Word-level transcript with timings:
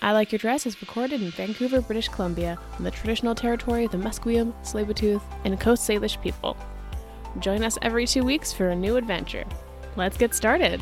I 0.00 0.12
Like 0.12 0.30
Your 0.30 0.38
Dress 0.38 0.64
is 0.64 0.80
recorded 0.80 1.22
in 1.22 1.32
Vancouver, 1.32 1.80
British 1.80 2.08
Columbia, 2.08 2.56
on 2.78 2.84
the 2.84 2.90
traditional 2.90 3.34
territory 3.34 3.84
of 3.84 3.90
the 3.90 3.98
Musqueam, 3.98 4.54
Tsleil-Waututh, 4.62 5.22
and 5.44 5.58
Coast 5.58 5.88
Salish 5.88 6.20
people. 6.22 6.56
Join 7.40 7.64
us 7.64 7.78
every 7.82 8.06
two 8.06 8.22
weeks 8.22 8.52
for 8.52 8.68
a 8.68 8.76
new 8.76 8.96
adventure. 8.96 9.44
Let's 9.96 10.16
get 10.16 10.34
started. 10.34 10.80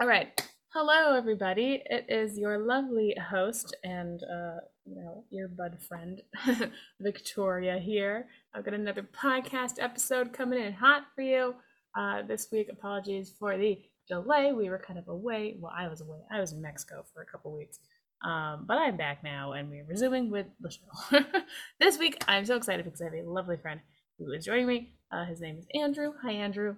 All 0.00 0.06
right. 0.06 0.40
Hello, 0.72 1.14
everybody. 1.14 1.82
It 1.84 2.06
is 2.08 2.38
your 2.38 2.56
lovely 2.56 3.14
host 3.30 3.76
and, 3.84 4.18
uh, 4.22 4.60
you 4.86 4.96
know, 4.96 5.24
your 5.28 5.48
bud 5.48 5.76
friend, 5.86 6.22
Victoria 7.00 7.78
here. 7.78 8.28
I've 8.54 8.64
got 8.64 8.72
another 8.72 9.06
podcast 9.14 9.74
episode 9.78 10.32
coming 10.32 10.62
in 10.62 10.72
hot 10.72 11.02
for 11.14 11.20
you. 11.20 11.54
Uh, 11.94 12.22
this 12.22 12.48
week, 12.50 12.68
apologies 12.72 13.34
for 13.38 13.58
the 13.58 13.78
delay. 14.08 14.52
We 14.52 14.68
were 14.70 14.78
kind 14.84 14.98
of 14.98 15.08
away. 15.08 15.56
Well, 15.58 15.72
I 15.76 15.88
was 15.88 16.00
away. 16.00 16.18
I 16.30 16.40
was 16.40 16.52
in 16.52 16.60
Mexico 16.62 17.04
for 17.12 17.22
a 17.22 17.26
couple 17.26 17.56
weeks. 17.56 17.78
Um, 18.24 18.66
but 18.68 18.78
I'm 18.78 18.96
back 18.96 19.24
now 19.24 19.52
and 19.52 19.68
we're 19.68 19.84
resuming 19.84 20.30
with 20.30 20.46
the 20.60 20.70
show. 20.70 21.18
this 21.80 21.98
week, 21.98 22.22
I'm 22.28 22.44
so 22.44 22.54
excited 22.56 22.84
because 22.84 23.00
I 23.00 23.06
have 23.06 23.14
a 23.14 23.22
lovely 23.28 23.56
friend 23.56 23.80
who 24.18 24.30
is 24.32 24.44
joining 24.44 24.66
me. 24.68 24.94
Uh, 25.10 25.24
his 25.24 25.40
name 25.40 25.58
is 25.58 25.66
Andrew. 25.74 26.12
Hi, 26.22 26.30
Andrew. 26.32 26.76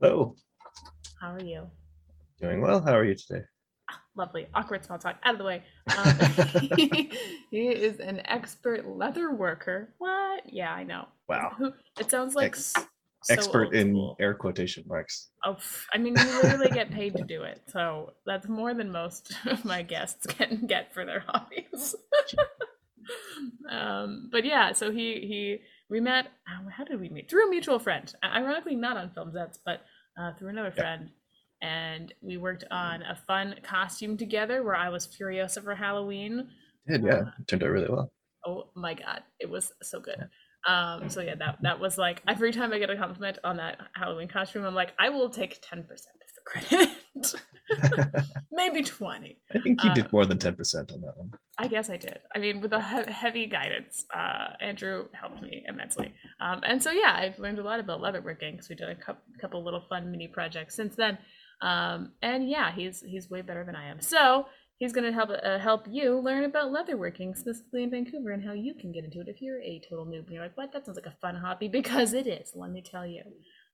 Hello. 0.00 0.34
How 1.20 1.34
are 1.34 1.42
you? 1.44 1.66
Doing 2.40 2.62
well. 2.62 2.80
How 2.80 2.94
are 2.96 3.04
you 3.04 3.14
today? 3.14 3.44
Ah, 3.90 4.00
lovely. 4.16 4.46
Awkward 4.54 4.82
small 4.84 4.98
talk 4.98 5.16
out 5.24 5.34
of 5.34 5.38
the 5.38 5.44
way. 5.44 5.62
Um, 5.94 6.14
he, 6.76 7.12
he 7.50 7.68
is 7.68 8.00
an 8.00 8.22
expert 8.24 8.86
leather 8.88 9.34
worker. 9.34 9.92
What? 9.98 10.44
Yeah, 10.50 10.72
I 10.72 10.84
know. 10.84 11.06
Wow. 11.28 11.52
Who- 11.58 11.74
It 11.98 12.10
sounds 12.10 12.34
like 12.34 12.46
Ex- 12.52 12.72
so 13.22 13.32
Expert 13.34 13.74
in 13.74 13.90
school. 13.90 14.16
air 14.20 14.34
quotation 14.34 14.84
marks. 14.86 15.30
Oh, 15.44 15.56
I 15.92 15.98
mean, 15.98 16.16
you 16.16 16.32
literally 16.42 16.70
get 16.70 16.90
paid 16.90 17.16
to 17.16 17.22
do 17.24 17.42
it, 17.42 17.62
so 17.68 18.12
that's 18.26 18.48
more 18.48 18.74
than 18.74 18.90
most 18.90 19.32
of 19.46 19.64
my 19.64 19.82
guests 19.82 20.26
can 20.26 20.66
get 20.66 20.92
for 20.94 21.04
their 21.04 21.20
hobbies. 21.26 21.94
um, 23.70 24.28
but 24.32 24.44
yeah, 24.44 24.72
so 24.72 24.90
he 24.90 25.20
he 25.26 25.58
we 25.88 26.00
met. 26.00 26.26
uh, 26.48 26.68
How 26.70 26.84
did 26.84 27.00
we 27.00 27.08
meet? 27.08 27.28
Through 27.30 27.46
a 27.46 27.50
mutual 27.50 27.78
friend. 27.78 28.12
Ironically, 28.24 28.74
not 28.76 28.96
on 28.96 29.10
film 29.10 29.32
sets, 29.32 29.58
but 29.64 29.82
uh, 30.20 30.32
through 30.38 30.48
another 30.48 30.72
Yeah. 30.76 30.82
friend. 30.82 31.10
And 31.62 32.14
we 32.22 32.38
worked 32.38 32.64
on 32.70 33.02
a 33.02 33.14
fun 33.26 33.54
costume 33.62 34.16
together 34.16 34.62
where 34.62 34.74
I 34.76 34.88
was 34.88 35.06
Furiosa 35.06 35.62
for 35.62 35.74
Halloween. 35.74 36.48
Did 36.88 37.02
yeah, 37.04 37.24
it 37.38 37.48
turned 37.48 37.62
out 37.62 37.68
really 37.70 37.88
well. 37.90 38.10
Oh 38.46 38.70
my 38.74 38.94
god, 38.94 39.22
it 39.38 39.50
was 39.50 39.72
so 39.82 40.00
good. 40.00 40.16
Um, 40.66 41.08
so 41.08 41.20
yeah, 41.22 41.34
that 41.36 41.58
that 41.62 41.80
was 41.80 41.96
like 41.98 42.22
every 42.28 42.52
time 42.52 42.72
I 42.72 42.78
get 42.78 42.90
a 42.90 42.96
compliment 42.96 43.38
on 43.44 43.56
that 43.56 43.78
Halloween 43.94 44.28
costume, 44.28 44.64
I'm 44.64 44.74
like, 44.74 44.92
I 44.98 45.08
will 45.08 45.30
take 45.30 45.58
ten 45.62 45.84
percent 45.84 46.16
of 46.20 46.28
the 46.34 47.30
credit, 48.06 48.24
maybe 48.52 48.82
twenty. 48.82 49.38
I 49.54 49.58
think 49.60 49.82
you 49.82 49.90
Uh, 49.90 49.94
did 49.94 50.12
more 50.12 50.26
than 50.26 50.38
ten 50.38 50.54
percent 50.56 50.92
on 50.92 51.00
that 51.02 51.16
one. 51.16 51.30
I 51.58 51.66
guess 51.68 51.90
I 51.90 51.96
did. 51.96 52.18
I 52.34 52.38
mean, 52.38 52.60
with 52.60 52.72
a 52.72 52.80
he- 52.80 53.12
heavy 53.12 53.46
guidance, 53.46 54.04
uh, 54.14 54.48
Andrew 54.60 55.08
helped 55.12 55.42
me 55.42 55.64
immensely. 55.68 56.12
Um, 56.40 56.60
and 56.62 56.82
so 56.82 56.90
yeah, 56.90 57.14
I've 57.16 57.38
learned 57.38 57.58
a 57.58 57.62
lot 57.62 57.80
about 57.80 58.00
leatherworking 58.00 58.52
because 58.52 58.68
we 58.68 58.76
did 58.76 58.88
a 58.88 58.94
cou- 58.96 59.16
couple 59.40 59.64
little 59.64 59.82
fun 59.88 60.10
mini 60.10 60.28
projects 60.28 60.74
since 60.74 60.94
then. 60.96 61.18
Um, 61.62 62.12
and 62.22 62.48
yeah, 62.48 62.72
he's 62.72 63.02
he's 63.02 63.28
way 63.30 63.42
better 63.42 63.64
than 63.64 63.76
I 63.76 63.88
am. 63.90 64.00
So 64.00 64.46
he's 64.80 64.92
going 64.92 65.04
to 65.04 65.12
help 65.12 65.30
uh, 65.30 65.58
help 65.58 65.86
you 65.88 66.18
learn 66.18 66.42
about 66.44 66.72
leatherworking 66.72 67.36
specifically 67.36 67.84
in 67.84 67.90
Vancouver 67.90 68.30
and 68.32 68.44
how 68.44 68.52
you 68.52 68.74
can 68.74 68.90
get 68.90 69.04
into 69.04 69.20
it 69.20 69.28
if 69.28 69.40
you're 69.40 69.60
a 69.60 69.80
total 69.88 70.04
noob 70.06 70.24
and 70.24 70.30
you're 70.32 70.42
like, 70.42 70.56
what? 70.56 70.72
That 70.72 70.84
sounds 70.84 70.96
like 70.96 71.06
a 71.06 71.16
fun 71.20 71.36
hobby 71.36 71.68
because 71.80 72.12
it 72.14 72.26
is. 72.26 72.50
Let 72.56 72.70
me 72.72 72.82
tell 72.82 73.06
you. 73.06 73.22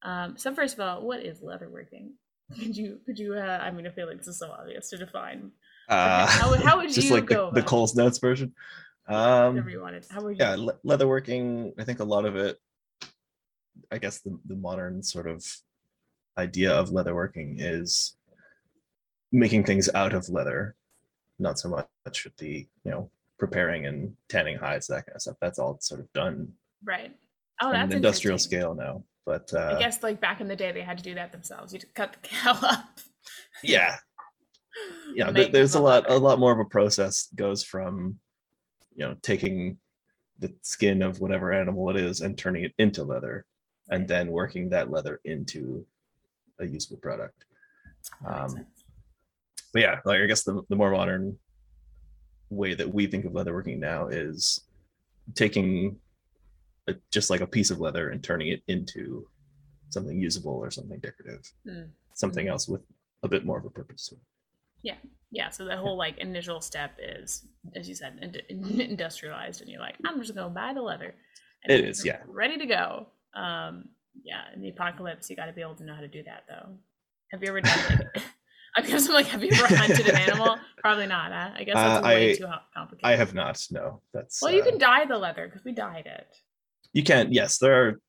Um, 0.03 0.37
so 0.37 0.55
first 0.55 0.75
of 0.75 0.81
all, 0.81 1.03
what 1.07 1.21
is 1.25 1.41
leatherworking? 1.41 2.11
Could 2.61 2.77
you 2.77 3.01
could 3.07 3.19
you? 3.19 3.35
Uh, 3.35 3.59
I 3.63 3.71
mean, 3.73 3.87
I 3.87 3.91
feel 3.91 4.07
like 4.07 4.19
this 4.19 4.29
is 4.29 4.39
so 4.39 4.51
obvious 4.53 4.91
to 4.91 4.99
define. 4.99 5.51
Uh, 5.89 6.27
how 6.27 6.51
would- 6.51 6.61
how 6.61 6.77
would 6.77 6.93
just 6.93 7.09
you 7.09 7.15
like 7.15 7.27
go 7.27 7.51
the, 7.53 7.61
the? 7.63 7.67
Coles 7.67 7.97
Notes 7.97 8.19
version. 8.19 8.53
Whatever 9.07 9.59
Um, 9.61 9.69
you 9.69 9.81
wanted. 9.81 10.05
How 10.11 10.21
were 10.21 10.31
you? 10.33 10.37
yeah, 10.41 10.55
le- 10.59 10.79
leatherworking. 10.85 11.73
I 11.79 11.85
think 11.85 11.99
a 12.01 12.05
lot 12.05 12.25
of 12.25 12.37
it. 12.37 12.59
I 13.91 13.99
guess 13.99 14.21
the 14.21 14.39
the 14.47 14.55
modern 14.57 15.03
sort 15.03 15.27
of 15.29 15.45
idea 16.39 16.73
of 16.73 16.91
leatherworking 16.91 17.57
is 17.59 18.17
making 19.33 19.65
things 19.65 19.89
out 19.95 20.13
of 20.13 20.29
leather, 20.29 20.77
not 21.39 21.59
so 21.59 21.69
much 21.69 22.25
with 22.25 22.37
the 22.37 22.67
you 22.85 22.91
know 22.91 23.11
preparing 23.39 23.87
and 23.87 24.15
tanning 24.29 24.57
hides 24.57 24.87
that 24.87 25.07
kind 25.07 25.17
of 25.17 25.23
stuff. 25.23 25.37
That's 25.41 25.59
all 25.59 25.79
sort 25.81 26.01
of 26.01 26.13
done 26.13 26.53
Right. 26.85 27.13
Oh, 27.61 27.69
on 27.69 27.73
that's 27.73 27.91
an 27.91 27.97
industrial 27.97 28.39
scale 28.39 28.75
now. 28.75 29.03
But 29.25 29.53
uh, 29.53 29.75
I 29.77 29.79
guess 29.79 30.03
like 30.03 30.21
back 30.21 30.41
in 30.41 30.49
the 30.49 30.57
day, 30.57 30.73
they 30.73 30.83
had 30.83 30.99
to 30.99 31.05
do 31.05 31.15
that 31.15 31.33
themselves. 31.33 31.73
You'd 31.73 31.93
cut 31.95 32.13
the 32.13 32.19
cow 32.29 32.57
up. 32.63 33.01
yeah, 33.63 33.97
yeah 35.15 35.33
th- 35.33 35.53
there's 35.53 35.75
a 35.75 35.81
lot 35.81 36.09
a 36.11 36.17
lot 36.17 36.39
more 36.39 36.53
of 36.53 36.61
a 36.61 36.65
process 36.65 37.29
goes 37.35 37.65
from 37.65 38.19
you 38.95 39.05
know 39.07 39.17
taking 39.23 39.79
the 40.39 40.55
skin 40.63 41.03
of 41.03 41.21
whatever 41.21 41.53
animal 41.53 41.91
it 41.91 41.97
is 41.97 42.21
and 42.21 42.37
turning 42.37 42.65
it 42.65 42.73
into 42.79 43.03
leather 43.03 43.47
and 43.91 44.07
then 44.07 44.29
working 44.29 44.69
that 44.69 44.91
leather 44.91 45.19
into 45.25 45.85
a 46.61 46.67
usable 46.67 46.99
product 46.99 47.45
um. 48.27 48.67
But 49.77 49.83
yeah 49.83 50.01
like 50.07 50.21
i 50.23 50.27
guess 50.27 50.43
the, 50.45 50.63
the 50.71 50.77
more 50.77 50.91
modern 50.91 51.37
way 52.51 52.73
that 52.75 52.89
we 52.97 53.07
think 53.07 53.25
of 53.27 53.33
leatherworking 53.33 53.79
now 53.79 54.07
is 54.09 54.61
taking 55.35 55.97
a, 56.89 56.95
just 57.13 57.29
like 57.31 57.41
a 57.43 57.47
piece 57.47 57.71
of 57.71 57.79
leather 57.81 58.11
and 58.11 58.23
turning 58.23 58.49
it 58.49 58.63
into 58.69 59.27
something 59.91 60.19
usable 60.19 60.53
or 60.65 60.71
something 60.71 60.99
decorative 61.01 61.43
Hmm. 61.69 61.89
something 62.15 62.47
else 62.49 62.69
with 62.69 62.83
a 63.23 63.29
bit 63.29 63.45
more 63.45 63.59
of 63.59 63.65
a 63.65 63.71
purpose 63.71 64.13
Yeah. 64.83 64.99
Yeah. 65.33 65.51
So 65.51 65.65
the 65.65 65.77
whole 65.77 65.97
like 65.99 66.17
initial 66.19 66.61
step 66.61 66.93
is, 67.15 67.45
as 67.75 67.89
you 67.89 67.95
said, 67.97 68.13
ind- 68.23 68.81
industrialized, 68.81 69.61
and 69.61 69.69
you're 69.71 69.81
like, 69.81 69.97
I'm 70.07 70.21
just 70.23 70.35
gonna 70.37 70.55
buy 70.63 70.73
the 70.75 70.83
leather. 70.91 71.11
and 71.65 71.73
it's 71.89 72.05
yeah. 72.05 72.21
Ready 72.43 72.57
to 72.59 72.67
go. 72.67 72.87
Um, 73.35 73.89
yeah. 74.23 74.43
In 74.55 74.61
the 74.63 74.69
apocalypse, 74.69 75.29
you 75.29 75.35
got 75.35 75.47
to 75.47 75.53
be 75.53 75.63
able 75.67 75.75
to 75.81 75.85
know 75.85 75.95
how 75.99 76.03
to 76.09 76.15
do 76.19 76.23
that, 76.31 76.45
though. 76.49 76.69
Have 77.33 77.43
you 77.43 77.49
ever 77.49 77.61
done? 77.61 77.79
Like, 78.15 78.23
I 78.77 78.83
guess 78.83 79.07
I'm 79.09 79.15
like, 79.15 79.27
have 79.27 79.43
you 79.43 79.51
ever 79.53 79.75
hunted 79.75 80.09
an 80.09 80.17
animal? 80.17 80.59
Probably 80.79 81.07
not. 81.07 81.33
Huh? 81.33 81.51
I 81.57 81.65
guess 81.65 81.75
that's 81.75 82.05
Uh, 82.05 82.09
way 82.09 82.33
I- 82.33 82.35
too 82.37 82.47
complicated. 82.75 83.05
i 83.11 83.17
have 83.17 83.35
not 83.35 83.61
no 83.71 84.01
that's 84.15 84.41
Well, 84.43 84.53
you 84.53 84.63
uh, 84.63 84.67
can 84.67 84.79
dye 84.79 85.05
the 85.07 85.19
leather 85.19 85.47
because 85.49 85.65
we 85.65 85.73
dyed 85.73 86.07
it. 86.07 86.29
you 86.93 87.03
can 87.03 87.33
yes 87.33 87.59
there 87.59 87.75
are 87.83 88.01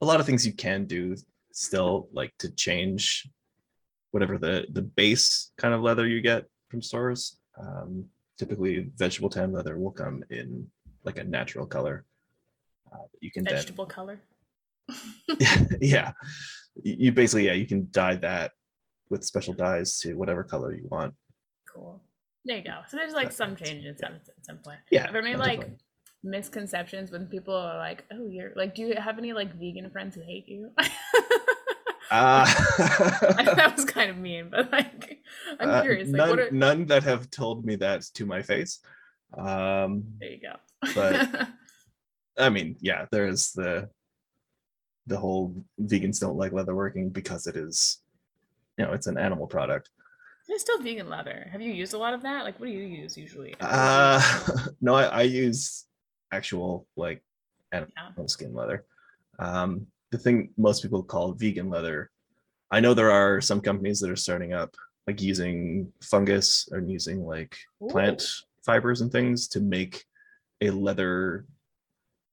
a 0.00 0.06
lot 0.10 0.18
of 0.20 0.26
things 0.26 0.46
you 0.46 0.52
can 0.66 0.84
do 0.86 1.02
still 1.52 2.08
like 2.12 2.32
to 2.38 2.48
change 2.66 3.28
whatever 4.12 4.38
the 4.38 4.66
the 4.72 4.82
base 5.00 5.52
kind 5.62 5.74
of 5.74 5.80
leather 5.82 6.06
you 6.06 6.20
get 6.20 6.44
from 6.70 6.80
stores 6.82 7.20
um 7.62 8.04
typically 8.38 8.90
vegetable 8.96 9.28
tan 9.36 9.52
leather 9.52 9.76
will 9.82 9.90
come 10.02 10.16
in 10.30 10.48
like 11.04 11.18
a 11.18 11.24
natural 11.24 11.66
color 11.66 11.96
uh, 12.92 13.06
you 13.20 13.30
can 13.34 13.44
then 13.44 13.54
Vegetable 13.54 13.86
color. 13.86 14.16
yeah 15.80 16.12
you 16.82 17.12
basically 17.12 17.46
yeah 17.46 17.52
you 17.62 17.66
can 17.66 17.86
dye 17.90 18.16
that 18.16 18.52
with 19.10 19.24
special 19.24 19.52
dyes 19.54 19.98
to 20.00 20.14
whatever 20.14 20.42
color 20.44 20.72
you 20.74 20.86
want 20.90 21.14
Cool. 21.72 22.00
There 22.44 22.56
you 22.56 22.64
go. 22.64 22.78
So 22.88 22.96
there's 22.96 23.12
like 23.12 23.30
some 23.32 23.54
change 23.54 23.84
in 23.84 23.96
some 23.98 24.14
at 24.14 24.44
some 24.44 24.58
point. 24.58 24.78
yeah 24.90 25.02
Have 25.02 25.12
you 25.12 25.18
ever 25.18 25.22
made 25.24 25.34
no, 25.34 25.38
like 25.44 25.60
definitely. 25.60 25.84
misconceptions 26.24 27.10
when 27.12 27.26
people 27.26 27.54
are 27.54 27.76
like, 27.78 28.04
"Oh, 28.12 28.26
you're 28.26 28.52
like," 28.56 28.74
do 28.74 28.82
you 28.82 28.94
have 28.96 29.18
any 29.18 29.32
like 29.32 29.54
vegan 29.54 29.88
friends 29.90 30.14
who 30.16 30.22
hate 30.22 30.48
you? 30.48 30.70
uh, 32.10 32.44
that 32.78 33.74
was 33.76 33.84
kind 33.96 34.10
of 34.10 34.16
mean, 34.18 34.48
but 34.50 34.72
like, 34.72 35.20
I'm 35.60 35.70
uh, 35.70 35.82
curious. 35.82 36.08
Like, 36.08 36.16
none, 36.16 36.30
what 36.30 36.38
are? 36.40 36.50
none 36.50 36.86
that 36.86 37.02
have 37.04 37.30
told 37.30 37.64
me 37.64 37.76
that 37.76 38.02
to 38.14 38.26
my 38.26 38.42
face 38.42 38.80
um 39.38 40.02
There 40.18 40.30
you 40.30 40.40
go. 40.40 40.56
but- 40.94 41.48
I 42.38 42.48
mean, 42.48 42.76
yeah, 42.80 43.04
there's 43.12 43.52
the 43.52 43.90
the 45.06 45.18
whole 45.18 45.54
vegans 45.80 46.20
don't 46.20 46.36
like 46.38 46.52
leatherworking 46.52 47.12
because 47.12 47.46
it 47.46 47.54
is, 47.56 47.98
you 48.80 48.86
know, 48.86 48.94
it's 48.94 49.06
an 49.06 49.18
animal 49.18 49.46
product. 49.46 49.90
there's 50.48 50.62
still 50.62 50.80
vegan 50.82 51.10
leather. 51.10 51.46
Have 51.52 51.60
you 51.60 51.70
used 51.70 51.92
a 51.92 51.98
lot 51.98 52.14
of 52.14 52.22
that? 52.22 52.44
Like, 52.44 52.58
what 52.58 52.64
do 52.66 52.72
you 52.72 52.80
use 53.02 53.14
usually? 53.16 53.54
Uh 53.60 54.20
no, 54.80 54.94
I, 54.94 55.04
I 55.04 55.22
use 55.22 55.84
actual 56.32 56.86
like 56.96 57.22
animal 57.72 57.92
Yeah. 57.96 58.26
skin 58.26 58.54
leather. 58.54 58.86
Um, 59.38 59.86
the 60.12 60.18
thing 60.18 60.36
most 60.56 60.80
people 60.82 61.02
call 61.02 61.32
vegan 61.34 61.68
leather, 61.68 62.10
I 62.70 62.80
know 62.80 62.94
there 62.94 63.10
are 63.12 63.40
some 63.42 63.60
companies 63.60 64.00
that 64.00 64.10
are 64.10 64.16
starting 64.16 64.54
up 64.54 64.74
like 65.06 65.20
using 65.20 65.92
fungus 66.02 66.68
and 66.72 66.90
using 66.90 67.18
like 67.34 67.54
plant 67.90 68.22
fibers 68.64 69.02
and 69.02 69.12
things 69.12 69.46
to 69.48 69.60
make 69.60 70.04
a 70.62 70.70
leather 70.70 71.44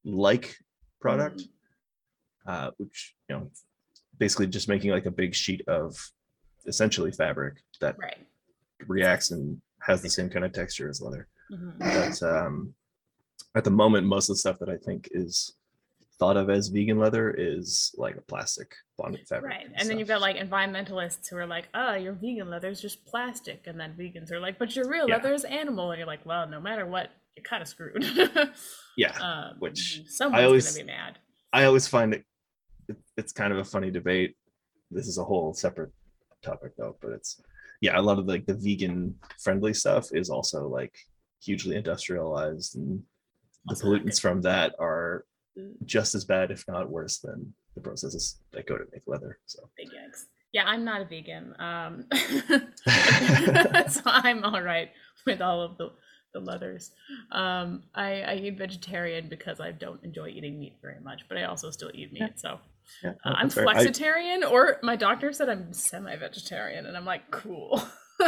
like 0.06 0.56
product 1.02 1.44
uh, 2.46 2.72
which 2.78 3.14
you 3.30 3.36
know 3.36 3.50
basically 4.18 4.48
just 4.48 4.70
making 4.70 4.92
like 4.92 5.06
a 5.06 5.12
big 5.12 5.36
sheet 5.36 5.62
of 5.68 5.96
essentially 6.68 7.12
fabric 7.12 7.56
that 7.81 7.98
Right. 7.98 8.18
reacts 8.88 9.31
and 9.31 9.62
has 9.81 10.02
the 10.02 10.10
same 10.10 10.30
kind 10.30 10.46
of 10.46 10.52
texture 10.52 10.90
as 10.90 11.02
leather 11.02 11.28
Mhm. 11.52 11.80
but 11.80 12.22
um, 12.24 12.74
at 13.56 13.64
the 13.64 13.72
moment 13.72 14.06
most 14.06 14.30
of 14.30 14.36
the 14.36 14.40
stuff 14.40 14.60
that 14.60 14.69
i 14.69 14.78
think 14.78 15.08
is 15.12 15.54
thought 16.19 16.36
of 16.36 16.50
as 16.50 16.68
vegan 16.69 16.98
leather 16.98 17.30
is 17.31 17.94
like 17.98 18.18
a 18.18 18.22
plastic 18.22 18.74
bonded 18.98 19.28
fabric. 19.28 19.52
Right. 19.54 19.68
And 19.75 19.88
then 19.88 20.00
you've 20.00 20.08
got 20.08 20.19
like 20.19 20.36
environmentalists 20.38 21.30
who 21.30 21.38
are 21.38 21.46
like, 21.46 21.68
oh, 21.75 21.94
your 21.94 22.14
vegan 22.14 22.50
leather 22.50 22.70
is 22.70 22.81
just 22.81 23.06
plastic. 23.06 23.68
And 23.68 23.80
then 23.80 23.94
vegans 23.94 24.31
are 24.31 24.40
like, 24.40 24.58
but 24.58 24.75
your 24.75 24.90
real 24.90 25.08
Yeah. 25.08 25.18
leather 25.18 25.31
is 25.31 25.44
animal. 25.44 25.92
And 25.92 26.00
you're 26.00 26.08
like, 26.08 26.25
well, 26.25 26.48
no 26.50 26.60
matter 26.60 26.88
what, 26.88 27.12
you're 27.36 27.44
kind 27.44 27.62
of 27.62 27.68
screwed. 27.68 28.04
yeah. 28.98 29.12
um, 29.20 29.58
Which 29.60 30.02
someone's 30.08 30.44
always- 30.44 30.66
going 30.75 30.88
to 30.88 30.92
be 30.92 30.98
mad. 30.98 31.20
I 31.54 31.66
always 31.66 31.88
find 31.88 32.16
it, 32.16 32.24
it 32.90 32.98
it's 33.16 33.31
kind 33.31 33.54
of 33.54 33.60
a 33.60 33.63
funny 33.63 33.92
debate. 33.92 34.36
This 34.90 35.08
is 35.08 35.20
a 35.20 35.24
whole 35.24 35.54
separate 35.54 35.92
topic 36.44 36.74
though, 36.78 36.98
but 37.01 37.12
it's 37.12 37.42
yeah, 37.81 38.00
a 38.00 38.01
lot 38.01 38.19
of 38.19 38.28
like 38.28 38.45
the 38.45 38.54
vegan 38.54 39.16
friendly 39.39 39.74
stuff 39.74 40.07
is 40.12 40.30
also 40.30 40.68
like 40.68 40.95
hugely 41.42 41.75
industrialized 41.75 42.75
and 42.75 43.04
the 43.66 43.75
pollutants 43.75 44.19
from 44.19 44.42
that 44.42 44.74
are 44.80 45.25
just 45.86 46.16
as 46.16 46.25
bad, 46.25 46.51
if 46.51 46.63
not 46.68 46.89
worse, 46.89 47.19
than 47.19 47.54
the 47.75 47.81
processes 47.81 48.39
that 48.51 48.68
go 48.68 48.78
to 48.78 48.86
make 48.92 49.04
leather. 49.07 49.39
So 49.45 49.69
Big 49.78 49.88
yikes. 49.88 50.25
Yeah, 50.54 50.63
I'm 50.66 50.84
not 50.84 51.01
a 51.01 51.06
vegan. 51.06 51.54
Um, 51.60 52.06
so 53.89 54.01
I'm 54.06 54.44
all 54.44 54.62
right 54.62 54.89
with 55.25 55.42
all 55.42 55.62
of 55.62 55.78
the, 55.78 55.92
the 56.34 56.39
leathers. 56.39 56.92
Um, 57.31 57.84
I, 57.94 58.22
I 58.22 58.36
eat 58.36 58.57
vegetarian 58.57 59.28
because 59.30 59.60
I 59.60 59.72
don't 59.72 60.04
enjoy 60.04 60.30
eating 60.30 60.60
meat 60.60 60.78
very 60.81 61.00
much, 61.01 61.22
but 61.28 61.38
I 61.38 61.44
also 61.44 61.69
still 61.69 61.92
eat 61.94 62.13
meat. 62.13 62.39
So 62.39 62.60
yeah, 63.04 63.12
uh, 63.25 63.34
I'm 63.36 63.50
fair. 63.50 63.68
I- 63.68 63.74
flexitarian, 63.75 64.50
or 64.50 64.78
my 64.84 64.95
doctor 64.95 65.31
said 65.34 65.50
I'm 65.50 65.72
semi-vegetarian, 65.74 66.86
and 66.86 66.95
I'm 66.98 67.06
like, 67.06 67.30
cool. 67.31 67.81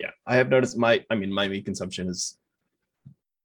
yeah, 0.00 0.10
I 0.26 0.36
have 0.36 0.48
noticed 0.48 0.76
my 0.76 1.04
I 1.10 1.14
mean 1.14 1.32
my 1.32 1.48
meat 1.48 1.64
consumption 1.64 2.06
has 2.06 2.38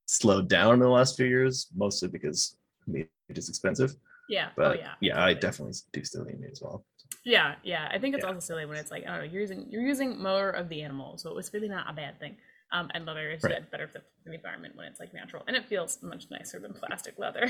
slowed 0.06 0.48
down 0.50 0.74
in 0.76 0.80
the 0.80 0.88
last 0.90 1.16
few 1.18 1.26
years, 1.26 1.68
mostly 1.76 2.08
because 2.08 2.56
meat 2.88 3.10
is 3.30 3.50
expensive. 3.50 3.96
yeah. 4.30 4.50
But 4.56 4.66
oh 4.66 4.74
yeah. 4.80 4.94
yeah, 5.02 5.24
I 5.24 5.34
definitely 5.34 5.76
do 5.94 6.04
still 6.04 6.28
eat 6.30 6.40
meat 6.40 6.52
as 6.52 6.62
well. 6.62 6.86
Yeah, 7.26 7.56
yeah. 7.64 7.90
I 7.92 8.00
think 8.00 8.16
it's 8.16 8.24
Yeah. 8.24 8.30
also 8.30 8.40
silly 8.40 8.66
when 8.66 8.78
it's 8.78 8.92
like, 8.92 9.04
I 9.06 9.08
don't 9.08 9.18
know, 9.26 9.32
you're 9.32 9.42
using 9.42 9.68
you're 9.70 9.82
using 9.86 10.22
more 10.22 10.50
of 10.50 10.70
the 10.70 10.82
animal, 10.82 11.18
so 11.18 11.30
it 11.30 11.36
was 11.36 11.52
really 11.54 11.68
not 11.70 11.90
a 11.90 11.94
bad 11.94 12.20
thing. 12.20 12.38
Um, 12.72 12.90
and 12.94 13.04
leather 13.06 13.32
is 13.32 13.42
Right. 13.44 13.70
better 13.72 13.88
for 13.88 14.00
the 14.26 14.34
environment 14.34 14.76
when 14.76 14.86
it's 14.86 15.00
like 15.00 15.12
natural, 15.14 15.44
and 15.48 15.56
it 15.58 15.68
feels 15.68 16.02
much 16.04 16.26
nicer 16.30 16.60
than 16.60 16.74
plastic 16.74 17.18
leather, 17.18 17.50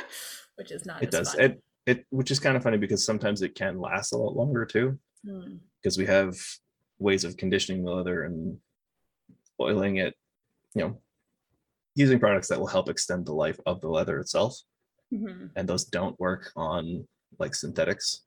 which 0.56 0.70
is 0.70 0.84
not. 0.84 1.02
It 1.02 1.06
as 1.14 1.20
does. 1.28 1.34
fun. 1.34 1.44
It 1.44 1.62
it 1.88 2.04
which 2.10 2.30
is 2.30 2.38
kind 2.38 2.56
of 2.56 2.62
funny 2.62 2.76
because 2.76 3.04
sometimes 3.04 3.40
it 3.40 3.54
can 3.54 3.80
last 3.80 4.12
a 4.12 4.16
lot 4.16 4.36
longer 4.36 4.64
too. 4.64 4.98
Hmm. 5.26 5.56
because 5.82 5.98
we 5.98 6.06
have 6.06 6.36
ways 7.00 7.24
of 7.24 7.36
conditioning 7.36 7.84
the 7.84 7.90
leather 7.90 8.22
and 8.22 8.56
oiling 9.60 9.96
it, 9.96 10.14
you 10.76 10.82
know, 10.82 11.00
using 11.96 12.20
products 12.20 12.46
that 12.48 12.58
will 12.60 12.68
help 12.68 12.88
extend 12.88 13.26
the 13.26 13.32
life 13.32 13.58
of 13.66 13.80
the 13.80 13.88
leather 13.88 14.20
itself. 14.20 14.56
Mhm. 15.12 15.50
And 15.56 15.68
those 15.68 15.84
don't 15.84 16.18
work 16.20 16.52
on 16.54 17.08
like 17.40 17.54
synthetics 17.56 18.26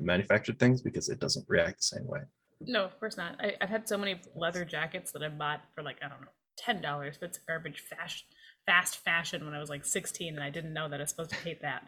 manufactured 0.00 0.58
things 0.58 0.82
because 0.82 1.08
it 1.08 1.20
doesn't 1.20 1.46
react 1.48 1.76
the 1.78 1.96
same 1.96 2.06
way. 2.08 2.22
No, 2.60 2.84
of 2.84 2.98
course 2.98 3.16
not. 3.16 3.36
I, 3.40 3.54
I've 3.60 3.68
had 3.68 3.88
so 3.88 3.96
many 3.96 4.20
leather 4.34 4.64
jackets 4.64 5.12
that 5.12 5.22
I 5.22 5.28
bought 5.28 5.62
for 5.74 5.82
like 5.84 5.98
I 6.02 6.08
don't 6.08 6.22
know 6.22 6.34
ten 6.56 6.80
dollars, 6.80 7.18
but 7.20 7.28
it's 7.30 7.38
garbage 7.38 7.80
fast 7.80 8.24
fast 8.66 9.04
fashion 9.04 9.44
when 9.44 9.54
I 9.54 9.60
was 9.60 9.70
like 9.70 9.84
sixteen, 9.84 10.34
and 10.34 10.42
I 10.42 10.50
didn't 10.50 10.74
know 10.74 10.88
that 10.88 11.00
I 11.00 11.02
was 11.02 11.10
supposed 11.10 11.30
to 11.30 11.36
hate 11.36 11.62
that. 11.62 11.84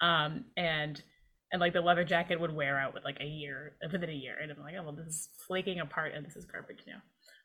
Um, 0.00 0.46
and 0.56 1.00
and 1.52 1.60
like 1.60 1.74
the 1.74 1.80
leather 1.80 2.04
jacket 2.04 2.40
would 2.40 2.54
wear 2.54 2.78
out 2.78 2.94
with 2.94 3.04
like 3.04 3.18
a 3.20 3.26
year 3.26 3.76
within 3.92 4.08
a 4.08 4.12
year, 4.12 4.36
and 4.40 4.50
I'm 4.50 4.60
like, 4.60 4.74
oh 4.78 4.82
well, 4.82 4.92
this 4.92 5.06
is 5.06 5.28
flaking 5.46 5.80
apart, 5.80 6.12
and 6.14 6.24
this 6.24 6.36
is 6.36 6.44
garbage 6.44 6.84
now. 6.86 7.02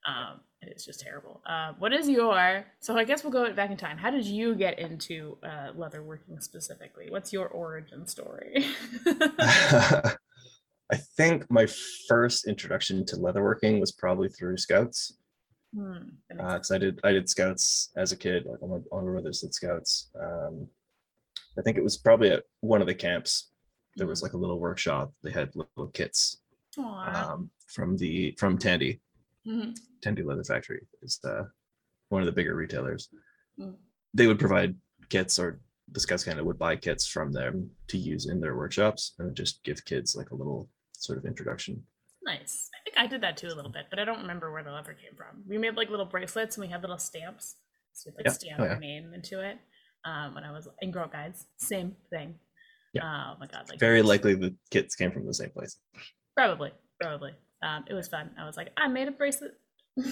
Um, 0.07 0.39
it's 0.62 0.86
just 0.86 1.01
terrible. 1.01 1.42
Uh, 1.45 1.74
what 1.80 1.94
is 1.94 2.07
your? 2.10 2.66
So 2.80 2.98
I 2.98 3.04
guess 3.04 3.24
we'll 3.24 3.34
go 3.34 3.51
back 3.54 3.69
in 3.69 3.78
time. 3.78 3.98
How 3.98 4.10
did 4.10 4.25
you 4.25 4.56
get 4.56 4.80
into 4.80 5.38
uh, 5.44 5.72
leather 5.75 6.01
working 6.01 6.40
specifically? 6.40 7.07
What's 7.10 7.33
your 7.33 7.48
origin 7.48 8.07
story? 8.07 8.66
I 10.90 10.95
think 11.18 11.50
my 11.51 11.68
first 12.07 12.48
introduction 12.48 13.06
to 13.07 13.18
leatherworking 13.18 13.81
was 13.81 13.92
probably 13.92 14.30
through 14.30 14.57
scouts. 14.57 15.18
Hmm, 15.77 16.09
that 16.29 16.38
makes 16.38 16.53
because 16.53 16.71
I 16.71 16.77
did 16.79 17.00
I 17.03 17.12
did 17.12 17.29
scouts 17.29 17.91
as 17.95 18.12
a 18.12 18.18
kid. 18.18 18.45
Like 18.45 18.62
all 18.63 18.69
my, 18.69 18.79
all 18.91 19.06
my 19.06 19.12
brothers 19.12 19.41
did 19.41 19.53
scouts. 19.53 20.09
Um, 20.19 20.68
I 21.57 21.62
think 21.62 21.77
it 21.77 21.83
was 21.83 21.97
probably 21.97 22.31
at 22.31 22.44
one 22.62 22.81
of 22.81 22.88
the 22.88 22.95
camps. 22.95 23.51
There 23.95 24.07
was 24.07 24.24
like 24.24 24.33
a 24.33 24.38
little 24.38 24.59
workshop. 24.59 25.13
They 25.24 25.31
had 25.31 25.56
little 25.56 25.88
kits 25.94 26.41
um, 26.79 27.51
from 27.68 27.95
the 27.97 28.35
from 28.39 28.57
Tandy 28.57 29.01
Mhm. 29.45 29.77
Tandy 30.01 30.24
Leather 30.24 30.44
Factory. 30.44 30.85
Is 31.03 31.19
uh, 31.24 31.44
one 32.09 32.21
of 32.21 32.25
the 32.25 32.31
bigger 32.31 32.56
retailers. 32.56 33.09
Mm. 33.59 33.75
They 34.13 34.27
would 34.27 34.39
provide 34.39 34.75
kits, 35.09 35.38
or 35.39 35.59
the 35.91 36.00
scouts 36.00 36.23
kind 36.23 36.39
of 36.39 36.45
would 36.45 36.57
buy 36.59 36.75
kits 36.75 37.07
from 37.07 37.31
them 37.31 37.69
to 37.89 37.97
use 37.97 38.27
in 38.27 38.41
their 38.41 38.57
workshops, 38.57 39.13
and 39.19 39.35
just 39.35 39.63
give 39.63 39.85
kids 39.85 40.15
like 40.15 40.31
a 40.31 40.35
little 40.35 40.69
sort 40.94 41.18
of 41.18 41.25
introduction. 41.25 41.83
Nice. 42.23 42.69
I 42.97 43.07
did 43.07 43.21
that 43.21 43.38
too 43.38 43.47
a 43.47 43.55
little 43.55 43.71
bit, 43.71 43.85
but 43.89 43.99
I 43.99 44.05
don't 44.05 44.19
remember 44.21 44.51
where 44.51 44.63
the 44.63 44.71
leather 44.71 44.94
came 44.94 45.15
from. 45.15 45.44
We 45.47 45.57
made 45.57 45.75
like 45.75 45.89
little 45.89 46.05
bracelets 46.05 46.57
and 46.57 46.65
we 46.65 46.71
had 46.71 46.81
little 46.81 46.97
stamps. 46.97 47.55
So 47.94 48.09
we'd 48.09 48.17
like 48.17 48.25
Yeah. 48.25 48.31
stamp 48.31 48.59
Oh, 48.61 48.67
our 48.67 48.79
name 48.79 49.13
into 49.13 49.39
it. 49.41 49.57
Um, 50.05 50.35
when 50.35 50.44
I 50.44 50.51
was 50.51 50.67
in 50.81 50.91
Girl 50.91 51.07
Guides, 51.07 51.45
same 51.57 51.95
thing. 52.09 52.35
Yeah. 52.94 53.03
Oh 53.03 53.38
my 53.39 53.47
god, 53.47 53.67
like 53.69 53.79
Very 53.79 54.01
likely 54.01 54.33
the 54.35 54.55
kits 54.71 54.95
came 54.95 55.11
from 55.11 55.25
the 55.25 55.33
same 55.33 55.49
place. 55.49 55.77
Probably, 56.35 56.71
probably. 57.01 57.33
Um, 57.61 57.85
it 57.88 57.94
was 57.94 58.07
fun. 58.07 58.29
I 58.39 58.45
was 58.45 58.55
like, 58.57 58.71
I 58.77 58.88
made 58.88 59.07
a 59.07 59.11
bracelet. 59.11 59.53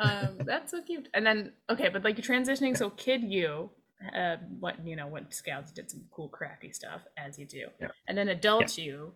Um, 0.00 0.38
that's 0.44 0.70
so 0.72 0.82
cute. 0.82 1.08
And 1.14 1.24
then 1.26 1.52
okay, 1.70 1.88
but 1.88 2.02
like 2.04 2.16
you're 2.18 2.36
transitioning. 2.38 2.76
So 2.76 2.90
kid 2.90 3.22
you, 3.22 3.70
uh, 4.16 4.36
what 4.58 4.84
you 4.84 4.96
know, 4.96 5.06
went 5.06 5.32
scouts, 5.32 5.70
did 5.72 5.90
some 5.90 6.02
cool 6.10 6.28
crafty 6.28 6.72
stuff 6.72 7.02
as 7.16 7.38
you 7.38 7.46
do, 7.46 7.66
Yeah. 7.80 7.88
and 8.08 8.16
then 8.18 8.28
adult 8.28 8.76
you. 8.78 9.12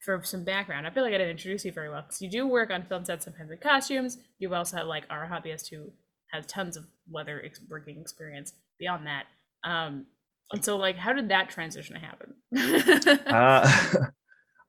For 0.00 0.22
some 0.22 0.44
background, 0.44 0.86
I 0.86 0.90
feel 0.90 1.02
like 1.02 1.12
I 1.12 1.18
didn't 1.18 1.32
introduce 1.32 1.64
you 1.64 1.72
very 1.72 1.90
well 1.90 2.02
because 2.02 2.22
you 2.22 2.30
do 2.30 2.46
work 2.46 2.70
on 2.70 2.84
film 2.84 3.04
sets, 3.04 3.24
sometimes 3.24 3.50
in 3.50 3.58
costumes. 3.58 4.18
You 4.38 4.54
also 4.54 4.76
have 4.76 4.86
like 4.86 5.04
our 5.10 5.26
hobbyist 5.28 5.68
who 5.70 5.90
has 6.30 6.46
tons 6.46 6.76
of 6.76 6.86
leather 7.10 7.42
ex- 7.44 7.60
working 7.68 8.00
experience 8.00 8.52
beyond 8.78 9.06
that. 9.06 9.24
Um, 9.64 10.06
and 10.52 10.64
so, 10.64 10.76
like, 10.76 10.96
how 10.96 11.12
did 11.12 11.28
that 11.30 11.50
transition 11.50 11.96
happen? 11.96 12.34
uh, 13.26 13.68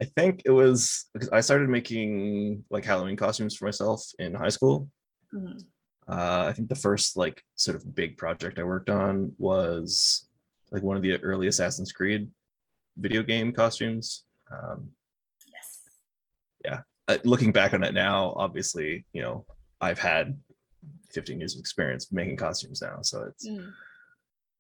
I 0.02 0.06
think 0.16 0.42
it 0.46 0.52
was 0.52 1.06
because 1.14 1.30
I 1.30 1.42
started 1.42 1.70
making 1.70 2.64
like 2.70 2.86
Halloween 2.86 3.18
costumes 3.18 3.56
for 3.56 3.66
myself 3.66 4.04
in 4.18 4.34
high 4.34 4.50
school. 4.50 4.90
Mhm. 5.34 5.64
Uh, 6.08 6.46
I 6.48 6.54
think 6.54 6.70
the 6.70 6.76
first 6.76 7.18
like 7.18 7.44
sort 7.56 7.78
of 7.78 7.96
big 7.96 8.18
project 8.18 8.58
I 8.58 8.64
worked 8.64 8.90
on 8.90 9.32
was 9.38 10.28
like 10.72 10.82
one 10.82 10.98
of 10.98 11.04
the 11.04 11.18
early 11.18 11.48
Assassin's 11.48 11.92
Creed 11.92 12.30
video 12.98 13.22
game 13.22 13.52
costumes. 13.52 14.24
Um, 14.52 14.90
Yes. 16.66 16.82
uh, 17.08 17.18
looking 17.24 17.52
back 17.52 17.74
on 17.74 17.84
it 17.84 17.94
now, 17.94 18.34
obviously, 18.36 19.06
you 19.14 19.22
know, 19.22 19.46
I've 19.82 20.00
had 20.00 20.38
15 21.12 21.40
years 21.40 21.56
of 21.56 21.60
experience 21.60 22.12
making 22.12 22.38
costumes 22.38 22.82
now, 22.82 23.00
so 23.02 23.24
it's 23.24 23.48
Mm. 23.48 23.72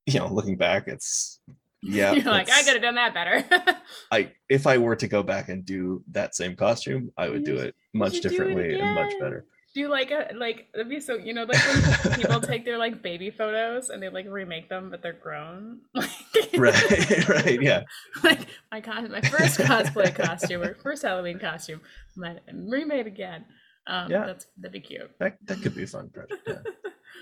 you 0.05 0.19
know, 0.19 0.27
looking 0.33 0.55
back, 0.57 0.87
it's 0.87 1.39
yeah. 1.81 2.11
You're 2.11 2.25
like, 2.25 2.49
I 2.49 2.63
could 2.63 2.73
have 2.73 2.81
done 2.81 2.95
that 2.95 3.13
better. 3.13 3.45
I 4.11 4.31
if 4.49 4.67
I 4.67 4.77
were 4.77 4.95
to 4.97 5.07
go 5.07 5.23
back 5.23 5.49
and 5.49 5.63
do 5.65 6.03
that 6.11 6.35
same 6.35 6.55
costume, 6.55 7.11
I 7.17 7.29
would 7.29 7.43
do 7.45 7.57
it 7.57 7.75
much 7.93 8.15
it 8.15 8.23
differently 8.23 8.79
and 8.79 8.95
much 8.95 9.13
better. 9.19 9.45
Do 9.75 9.81
you 9.81 9.87
like 9.87 10.09
a 10.11 10.33
like 10.35 10.67
that'd 10.73 10.89
be 10.89 10.99
so 10.99 11.15
you 11.15 11.33
know 11.33 11.43
like 11.43 11.59
when 12.03 12.13
people 12.15 12.41
take 12.41 12.65
their 12.65 12.77
like 12.77 13.03
baby 13.03 13.29
photos 13.29 13.89
and 13.89 14.01
they 14.01 14.09
like 14.09 14.25
remake 14.27 14.67
them 14.69 14.89
but 14.89 15.01
they're 15.03 15.13
grown. 15.13 15.81
like, 15.93 16.09
Right, 16.57 17.27
right, 17.29 17.61
yeah. 17.61 17.83
Like 18.23 18.47
my 18.71 18.81
con- 18.81 19.11
my 19.11 19.21
first 19.21 19.59
cosplay 19.59 20.13
costume 20.13 20.63
or 20.63 20.73
first 20.75 21.03
Halloween 21.03 21.37
costume, 21.39 21.81
my 22.17 22.37
remade 22.51 23.05
again. 23.07 23.45
Um, 23.87 24.09
Yeah. 24.11 24.25
that's 24.25 24.47
that'd 24.57 24.73
be 24.73 24.79
cute. 24.79 25.11
That 25.19 25.37
that 25.45 25.61
could 25.61 25.75
be 25.75 25.83
a 25.83 25.87
fun 25.87 26.09
project. 26.09 26.41
Yeah. 26.47 26.61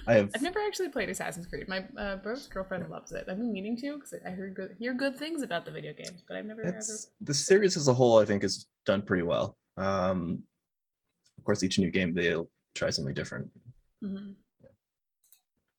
I 0.05 0.13
have 0.15 0.31
I've 0.35 0.41
never 0.41 0.59
actually 0.59 0.89
played 0.89 1.09
Assassin's 1.09 1.47
Creed. 1.47 1.67
My 1.67 1.79
uh, 1.97 2.17
brother's 2.17 2.47
girlfriend 2.47 2.87
loves 2.89 3.11
it. 3.11 3.25
I've 3.29 3.37
been 3.37 3.51
meaning 3.51 3.75
to 3.77 3.95
because 3.95 4.13
I 4.25 4.29
heard 4.29 4.55
good, 4.55 4.75
hear 4.79 4.93
good 4.93 5.17
things 5.17 5.41
about 5.43 5.65
the 5.65 5.71
video 5.71 5.91
games, 5.93 6.23
but 6.27 6.37
I've 6.37 6.45
never 6.45 6.61
ever. 6.61 6.77
it's 6.77 7.11
the 7.19 7.33
series 7.33 7.75
as 7.75 7.87
a 7.89 7.93
whole, 7.93 8.19
I 8.19 8.25
think, 8.25 8.43
is 8.43 8.67
done 8.85 9.01
pretty 9.01 9.23
well. 9.23 9.57
Um, 9.75 10.43
course, 11.47 11.63
each 11.63 11.79
new 11.79 11.89
game 11.89 12.13
they'll 12.13 12.49
try 12.75 12.89
something 12.91 13.13
different, 13.15 13.49
Mhm. 14.03 14.35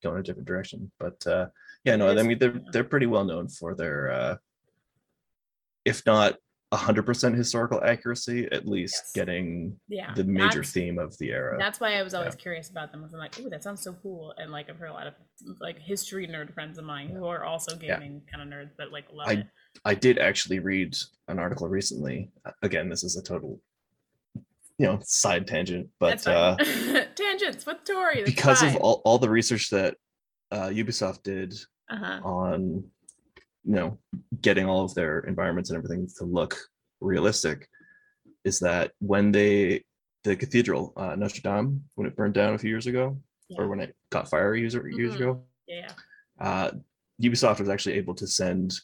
go 0.02 0.12
in 0.14 0.20
a 0.20 0.22
different 0.22 0.48
direction. 0.48 0.90
But 0.98 1.24
uh, 1.26 1.46
yeah, 1.84 1.96
no, 1.96 2.08
I 2.08 2.22
mean 2.22 2.38
they're 2.38 2.54
yeah. 2.56 2.70
they're 2.72 2.84
pretty 2.84 3.06
well 3.06 3.24
known 3.24 3.48
for 3.48 3.74
their, 3.74 4.10
uh, 4.10 4.36
if 5.84 6.04
not 6.06 6.36
hundred 6.72 7.04
percent 7.04 7.34
historical 7.34 7.82
accuracy, 7.82 8.46
at 8.52 8.66
least 8.68 8.94
Yes. 8.96 9.12
getting 9.14 9.80
Yeah, 9.88 10.12
the 10.14 10.24
major 10.24 10.56
that's- 10.60 10.72
theme 10.72 10.98
of 10.98 11.16
the 11.18 11.30
era. 11.30 11.56
That's 11.58 11.80
why 11.80 11.94
I 11.94 12.02
was 12.02 12.12
always 12.12 12.34
curious 12.34 12.68
about 12.68 12.92
them. 12.92 13.04
I'm 13.04 13.10
like, 13.12 13.38
ooh, 13.40 13.48
that 13.48 13.62
sounds 13.62 13.80
so 13.80 13.94
cool. 13.94 14.34
And 14.36 14.52
like, 14.52 14.68
I've 14.68 14.76
heard 14.78 14.90
a 14.90 14.92
lot 14.92 15.06
of 15.06 15.14
like 15.60 15.78
history 15.78 16.26
nerd 16.28 16.52
friends 16.52 16.76
of 16.76 16.84
mine 16.84 17.08
who 17.08 17.24
are 17.26 17.42
also 17.44 17.74
Yeah. 17.80 17.98
gaming 17.98 18.20
kind 18.30 18.42
of 18.42 18.48
nerds, 18.48 18.70
but 18.76 18.92
like 18.92 19.06
love 19.12 19.28
I- 19.28 19.32
it. 19.32 19.46
I 19.86 19.94
did 19.94 20.18
actually 20.18 20.58
read 20.58 20.94
an 21.28 21.38
article 21.38 21.68
recently. 21.68 22.30
Again, 22.62 22.90
this 22.90 23.02
is 23.02 23.16
a 23.16 23.22
total, 23.22 23.62
you 24.78 24.86
know, 24.86 24.98
side 25.02 25.46
tangent, 25.46 25.88
but 25.98 26.24
uh, 26.26 26.56
tangents 27.16 27.66
with 27.66 27.78
Tori. 27.84 28.22
because 28.24 28.62
of 28.62 28.76
all, 28.76 29.02
all 29.04 29.18
the 29.18 29.28
research 29.28 29.70
that 29.70 29.96
uh, 30.52 30.68
Ubisoft 30.68 31.22
did 31.24 31.52
Uh-huh. 31.90 32.20
on 32.22 32.84
you 33.64 33.74
know 33.74 33.98
getting 34.40 34.66
all 34.66 34.84
of 34.84 34.94
their 34.94 35.20
environments 35.20 35.70
and 35.70 35.76
everything 35.76 36.06
to 36.18 36.24
look 36.24 36.56
realistic 37.00 37.68
is 38.44 38.58
that 38.60 38.92
when 39.00 39.32
they 39.32 39.82
the 40.24 40.36
cathedral 40.36 40.92
uh, 40.96 41.14
Notre 41.16 41.40
Dame 41.42 41.82
when 41.96 42.06
it 42.06 42.14
burned 42.16 42.34
down 42.34 42.54
a 42.54 42.58
few 42.58 42.70
years 42.70 42.86
ago 42.86 43.18
Yeah. 43.48 43.58
or 43.62 43.68
when 43.68 43.80
it 43.80 43.94
caught 44.10 44.28
fire 44.30 44.54
years 44.54 44.74
years 44.74 45.12
Mhm. 45.14 45.16
ago 45.16 45.42
Yeah. 45.66 45.90
uh, 46.40 46.70
Ubisoft 47.20 47.58
was 47.60 47.68
actually 47.68 47.96
able 47.96 48.14
to 48.14 48.26
send 48.26 48.74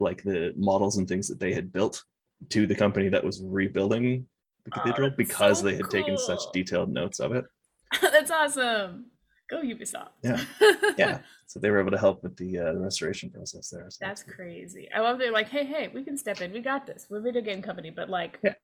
like 0.00 0.22
the 0.24 0.52
models 0.56 0.96
and 0.98 1.06
things 1.08 1.28
that 1.28 1.38
they 1.38 1.52
had 1.54 1.72
built 1.72 2.02
to 2.50 2.66
the 2.66 2.74
company 2.74 3.08
that 3.08 3.24
was 3.24 3.40
rebuilding 3.42 4.26
the 4.66 4.78
Oh, 4.78 4.82
cathedral 4.82 5.08
that's 5.10 5.16
because 5.16 5.58
so 5.60 5.64
they 5.66 5.76
had 5.76 5.90
taken 5.90 6.18
such 6.18 6.40
detailed 6.52 6.90
notes 6.90 7.20
of 7.20 7.32
it. 7.32 7.44
That's 8.02 8.30
awesome. 8.30 9.06
Go 9.48 9.62
Ubisoft. 9.62 10.08
Yeah. 10.22 10.40
Yeah, 10.98 11.18
so 11.46 11.60
they 11.60 11.70
were 11.70 11.78
able 11.78 11.90
to 11.92 11.98
help 11.98 12.22
with 12.22 12.36
the, 12.36 12.58
uh, 12.58 12.72
the 12.72 12.78
restoration 12.80 13.30
process 13.30 13.68
there. 13.70 13.86
So 13.90 13.98
That's 14.00 14.22
crazy. 14.22 14.88
I 14.94 15.00
love 15.00 15.18
they're 15.18 15.30
like, 15.32 15.48
hey, 15.48 15.64
hey, 15.64 15.88
we 15.94 16.02
can 16.02 16.16
step 16.16 16.40
in. 16.40 16.52
We 16.52 16.60
got 16.60 16.86
this. 16.86 17.06
We're 17.10 17.18
a 17.18 17.22
video 17.22 17.42
game 17.42 17.60
company, 17.62 17.90
but 17.90 18.08
like, 18.10 18.38
Yeah. 18.42 18.54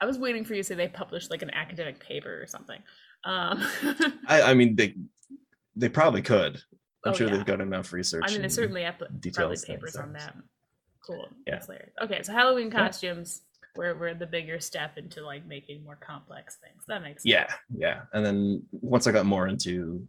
I 0.00 0.06
was 0.06 0.18
waiting 0.18 0.44
for 0.44 0.54
you 0.54 0.62
to 0.62 0.64
say 0.66 0.74
they 0.74 0.88
published 0.88 1.30
like 1.30 1.42
an 1.42 1.50
academic 1.50 1.98
paper 2.00 2.40
or 2.42 2.46
something. 2.46 2.80
Um, 3.24 3.66
I, 4.28 4.42
I 4.42 4.54
mean, 4.54 4.76
they 4.76 4.94
they 5.74 5.88
probably 5.88 6.22
could. 6.22 6.56
I'm 7.04 7.12
Oh, 7.12 7.14
sure 7.14 7.26
yeah. 7.28 7.36
they've 7.36 7.46
got 7.46 7.60
enough 7.60 7.92
research. 7.92 8.22
I 8.26 8.30
mean, 8.30 8.38
they 8.38 8.44
and- 8.44 8.52
certainly 8.52 8.82
have 8.82 8.98
probably 8.98 9.18
details 9.20 9.64
papers 9.64 9.92
things 9.94 9.96
on 10.04 10.12
that. 10.12 10.36
Cool. 11.06 11.28
Yeah. 11.46 11.54
That's 11.54 11.66
hilarious. 11.66 11.92
Okay, 12.02 12.22
so 12.22 12.32
Halloween 12.32 12.70
Yeah. 12.70 12.78
Were, 13.76 13.94
were 13.94 14.14
the 14.14 14.26
bigger 14.26 14.60
step 14.60 14.98
into 14.98 15.24
like 15.24 15.46
making 15.46 15.82
more 15.84 15.96
complex 15.96 16.56
things. 16.62 16.82
That 16.88 17.02
makes 17.02 17.22
sense. 17.22 17.32
Yeah, 17.32 17.52
yeah. 17.76 18.02
And 18.12 18.24
then 18.24 18.62
once 18.72 19.06
I 19.06 19.12
got 19.12 19.26
more 19.26 19.48
into 19.48 20.06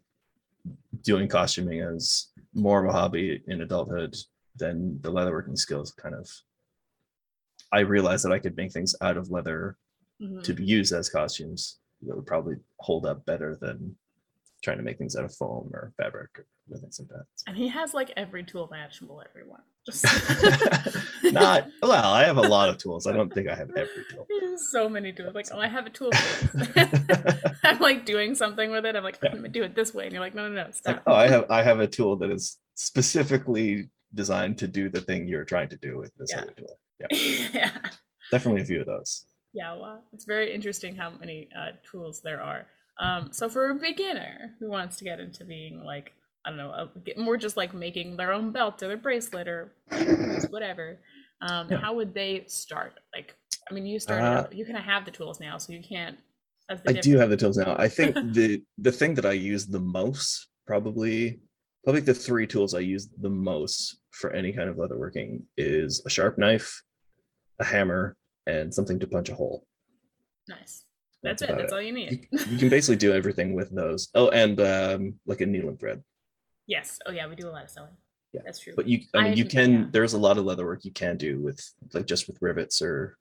doing 1.03 1.27
costuming 1.27 1.81
as 1.81 2.27
more 2.53 2.84
of 2.84 2.89
a 2.89 2.93
hobby 2.98 3.41
in 3.48 3.62
adulthood, 3.62 4.15
then 4.55 5.00
the 5.01 5.12
leatherworking 5.12 5.57
skills 5.57 5.91
kind 5.91 6.15
of 6.15 6.29
I 7.72 7.79
realized 7.79 8.24
that 8.25 8.31
I 8.31 8.39
could 8.39 8.55
make 8.55 8.72
things 8.72 8.95
out 9.01 9.17
of 9.17 9.29
leather 9.31 9.77
Mhm. 10.22 10.43
to 10.43 10.53
be 10.53 10.63
used 10.63 10.93
as 10.93 11.10
costumes 11.10 11.79
that 12.03 12.15
would 12.15 12.25
probably 12.25 12.55
hold 12.79 13.05
up 13.05 13.25
better 13.25 13.57
than 13.60 13.98
trying 14.63 14.77
to 14.77 14.84
make 14.84 14.98
things 14.98 15.15
out 15.17 15.25
of 15.25 15.36
foam 15.36 15.69
or 15.74 15.91
fabric 15.98 16.29
or 16.72 16.77
things 16.77 17.00
like 17.00 17.10
that. 17.10 17.25
And 17.48 17.57
he 17.57 17.67
has 17.67 17.93
like 17.93 18.12
every 18.15 18.43
tool 18.45 18.65
imaginable, 18.72 19.22
everyone. 19.27 19.62
Just 19.86 20.05
Not 21.32 21.67
well, 21.82 22.13
I 22.13 22.24
have 22.25 22.38
a 22.38 22.41
lot 22.41 22.70
of 22.70 22.77
tools. 22.77 23.08
I 23.08 23.13
don't 23.13 23.34
think 23.34 23.48
I 23.50 23.55
have 23.55 23.70
every 23.72 24.03
tool. 24.12 24.27
So 24.72 24.88
many 24.88 25.12
tools. 25.12 25.36
Like, 25.36 25.48
oh, 25.51 25.60
I 25.60 25.67
have 25.67 25.86
a 25.86 25.89
tool. 25.89 26.12
I'm 27.63 27.79
like 27.79 28.05
doing 28.05 28.36
something 28.36 28.72
with 28.72 28.86
it. 28.86 28.96
I'm 28.96 29.03
like, 29.03 29.20
I'm 29.24 29.36
gonna 29.36 29.50
do 29.50 29.63
it 29.63 29.75
this 29.75 29.94
way, 29.94 30.05
and 30.05 30.13
you're 30.13 30.22
like, 30.22 30.34
no, 30.36 30.48
no, 30.48 30.63
no, 30.63 30.72
stop. 30.72 30.96
like, 30.96 31.03
oh, 31.08 31.13
I 31.13 31.27
have 31.27 31.46
I 31.51 31.62
have 31.62 31.79
a 31.82 31.88
tool 31.88 32.15
that 32.17 32.32
is 32.32 32.58
specifically 32.75 33.89
designed 34.13 34.58
to 34.60 34.67
do 34.67 34.89
the 34.89 35.01
thing 35.01 35.27
you're 35.27 35.44
trying 35.44 35.70
to 35.70 35.77
do 35.77 35.98
with 35.98 36.12
this 36.17 36.32
Yeah. 36.32 36.41
other 36.41 36.51
tool. 36.58 36.79
yeah, 37.00 37.17
yeah. 37.53 37.72
Definitely 38.32 38.62
a 38.62 38.65
few 38.65 38.79
of 38.79 38.86
those. 38.88 39.25
yeah. 39.53 39.74
Well, 39.75 40.01
it's 40.13 40.25
very 40.25 40.53
interesting 40.53 40.96
how 40.96 41.12
many 41.20 41.50
uh, 41.58 41.72
tools 41.89 42.22
there 42.24 42.41
are. 42.41 42.65
Um, 43.00 43.29
so 43.34 43.50
for 43.50 43.70
a 43.72 43.75
beginner 43.75 44.55
who 44.60 44.70
wants 44.70 44.96
to 44.98 45.03
get 45.03 45.20
into 45.20 45.44
being 45.44 45.84
like, 45.84 46.13
I 46.46 46.50
don't 46.50 46.58
know, 46.58 46.89
get 47.03 47.17
more 47.17 47.36
just 47.38 47.58
like 47.58 47.74
making 47.74 48.15
their 48.17 48.32
own 48.32 48.51
belt 48.51 48.82
or 48.82 48.88
their 48.88 48.98
bracelet 48.98 49.48
or 49.50 49.74
whatever, 50.50 50.98
um, 51.49 51.67
Yeah. 51.69 51.77
how 51.77 51.93
would 51.95 52.13
they 52.13 52.43
start? 52.47 52.93
Like, 53.15 53.35
I 53.69 53.73
mean, 53.73 53.85
you 53.85 53.99
started. 53.99 54.25
Uh, 54.25 54.47
you 54.51 54.65
kind 54.65 54.77
of 54.77 54.83
have 54.83 55.05
the 55.05 55.11
tools 55.11 55.39
now, 55.39 55.57
so 55.57 55.73
you 55.73 55.81
can't. 55.81 56.17
That's 56.69 56.81
I 56.87 56.93
do 56.93 57.17
have 57.17 57.29
the 57.29 57.37
tools 57.37 57.57
now. 57.57 57.75
I 57.77 57.87
think 57.87 58.15
the 58.33 58.63
the 58.77 58.91
thing 58.91 59.13
that 59.15 59.25
I 59.25 59.33
use 59.33 59.65
the 59.67 59.79
most 59.79 60.47
probably 60.65 61.39
probably 61.83 62.01
the 62.01 62.13
three 62.13 62.47
tools 62.47 62.73
I 62.73 62.79
use 62.79 63.07
the 63.21 63.29
most 63.29 63.97
for 64.11 64.31
any 64.33 64.51
kind 64.51 64.69
of 64.69 64.75
leatherworking 64.77 65.43
is 65.57 66.01
a 66.05 66.09
sharp 66.09 66.37
knife, 66.39 66.81
a 67.59 67.63
hammer, 67.65 68.15
and 68.47 68.73
something 68.73 68.97
to 68.99 69.07
punch 69.07 69.29
a 69.29 69.35
hole. 69.35 69.67
Nice. 70.47 70.83
That's, 71.21 71.41
it. 71.41 71.49
about 71.49 71.57
That's 71.61 71.73
all 71.73 71.81
you 71.81 71.87
You, 71.87 71.93
need. 71.93 72.27
you 72.49 72.57
can 72.57 72.69
basically 72.69 72.97
do 72.97 73.11
everything 73.13 73.53
with 73.55 73.69
those. 73.75 74.09
Oh, 74.15 74.29
and 74.29 74.59
um, 74.61 75.15
like 75.25 75.41
a 75.41 75.45
needle 75.45 75.69
and 75.69 75.79
thread. 75.79 76.03
yes. 76.67 76.99
Oh 77.07 77.11
yeah, 77.11 77.27
we 77.27 77.35
do 77.35 77.47
a 77.47 77.51
lot 77.51 77.63
of 77.63 77.69
sewing. 77.69 77.89
Yeah, 78.36 78.42
That's 78.46 78.60
true. 78.60 78.74
But 78.75 78.88
you, 78.88 79.01
I 79.13 79.24
mean, 79.24 79.38
you 79.38 79.44
I've- 79.46 79.51
can. 79.56 79.72
yeah. 79.72 79.86
There's 79.92 80.13
a 80.13 80.18
lot 80.18 80.38
of 80.38 80.46
leather 80.46 80.65
work 80.65 80.84
you 80.86 80.92
can 80.92 81.18
do 81.18 81.39
with 81.39 81.60
like 81.94 82.06
just 82.06 82.27
with 82.27 82.38
rivets 82.42 82.82
or 82.82 83.18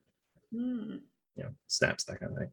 Hmm, 0.53 0.97
you 1.37 1.43
know 1.45 1.51
snaps 1.67 2.05
that 2.05 2.21
kind 2.21 2.33
of 2.33 2.39
thing. 2.39 2.51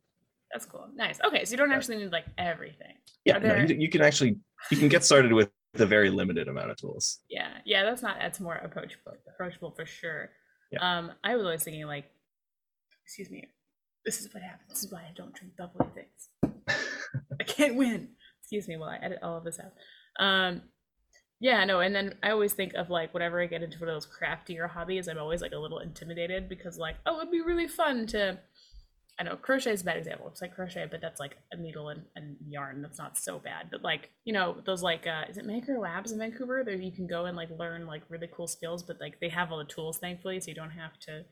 that's 0.51 0.65
cool. 0.65 0.87
Nice. 0.95 1.19
Okay, 1.23 1.45
so 1.45 1.51
you 1.51 1.57
don't 1.57 1.71
actually 1.71 1.97
need 1.97 2.11
like 2.11 2.25
everything. 2.37 2.95
Yeah, 3.25 3.37
Are 3.37 3.39
no, 3.39 3.55
you, 3.67 3.75
you 3.75 3.89
can 3.89 4.01
actually 4.01 4.37
you 4.71 4.77
can 4.77 4.87
get 4.89 5.03
started 5.03 5.31
with 5.33 5.49
a 5.75 5.85
very 5.85 6.09
limited 6.09 6.47
amount 6.47 6.71
of 6.71 6.77
tools. 6.77 7.19
Yeah, 7.29 7.49
yeah. 7.65 7.83
That's 7.83 8.01
not. 8.01 8.17
That's 8.19 8.39
more 8.39 8.55
approachable. 8.55 9.13
Approachable 9.33 9.71
for 9.71 9.85
sure. 9.85 10.29
Yeah. 10.71 10.79
Um, 10.97 11.11
I 11.23 11.35
was 11.35 11.43
always 11.45 11.63
thinking 11.63 11.85
like, 11.85 12.05
excuse 13.05 13.29
me, 13.29 13.49
this 14.05 14.19
is 14.21 14.33
what 14.33 14.41
happens. 14.43 14.69
This 14.69 14.83
is 14.83 14.91
why 14.91 14.99
I 15.01 15.11
don't 15.15 15.33
drink 15.33 15.53
bubbly 15.57 15.87
things. 15.95 16.29
I 17.39 17.43
can't 17.43 17.75
win. 17.75 18.09
Excuse 18.41 18.67
me 18.67 18.77
while 18.77 18.89
I 18.89 18.97
edit 18.97 19.19
all 19.23 19.37
of 19.37 19.43
this 19.43 19.59
out. 19.59 19.73
Um, 20.23 20.61
yeah, 21.41 21.65
no, 21.65 21.81
and 21.81 21.93
then 21.93 22.15
I 22.23 22.31
always 22.31 22.53
think 22.53 22.73
of 22.75 22.89
like 22.89 23.13
whenever 23.13 23.41
I 23.41 23.47
get 23.47 23.63
into 23.63 23.79
one 23.79 23.89
of 23.89 23.95
those 23.95 24.05
craftier 24.05 24.67
hobbies, 24.67 25.09
I'm 25.09 25.17
always 25.17 25.41
like 25.41 25.51
a 25.51 25.57
little 25.57 25.79
intimidated 25.79 26.47
because 26.47 26.77
like, 26.77 26.95
oh, 27.05 27.19
it'd 27.19 27.31
be 27.31 27.41
really 27.41 27.67
fun 27.67 28.07
to 28.07 28.39
I 29.19 29.23
know 29.23 29.35
crochet 29.35 29.71
is 29.73 29.81
a 29.81 29.85
bad 29.85 29.97
example. 29.97 30.27
It's 30.29 30.41
like 30.41 30.55
crochet, 30.55 30.87
but 30.89 31.01
that's 31.01 31.19
like 31.19 31.37
a 31.51 31.57
needle 31.57 31.89
and, 31.89 32.03
and 32.15 32.37
yarn. 32.47 32.81
That's 32.81 32.97
not 32.97 33.17
so 33.17 33.37
bad. 33.39 33.67
But 33.69 33.83
like, 33.83 34.09
you 34.25 34.33
know, 34.33 34.57
those 34.65 34.81
like 34.83 35.05
uh 35.05 35.25
is 35.29 35.37
it 35.37 35.45
Maker 35.45 35.77
Labs 35.77 36.11
in 36.11 36.19
Vancouver? 36.19 36.63
There 36.63 36.75
you 36.75 36.91
can 36.91 37.07
go 37.07 37.25
and 37.25 37.35
like 37.37 37.49
learn 37.59 37.85
like 37.85 38.03
really 38.09 38.29
cool 38.33 38.47
skills, 38.47 38.83
but 38.83 38.99
like 39.01 39.19
they 39.19 39.29
have 39.29 39.51
all 39.51 39.57
the 39.59 39.65
tools 39.65 39.99
thankfully, 39.99 40.39
so 40.39 40.47
you 40.49 40.55
don't 40.55 40.71
have 40.71 40.97
to 41.01 41.25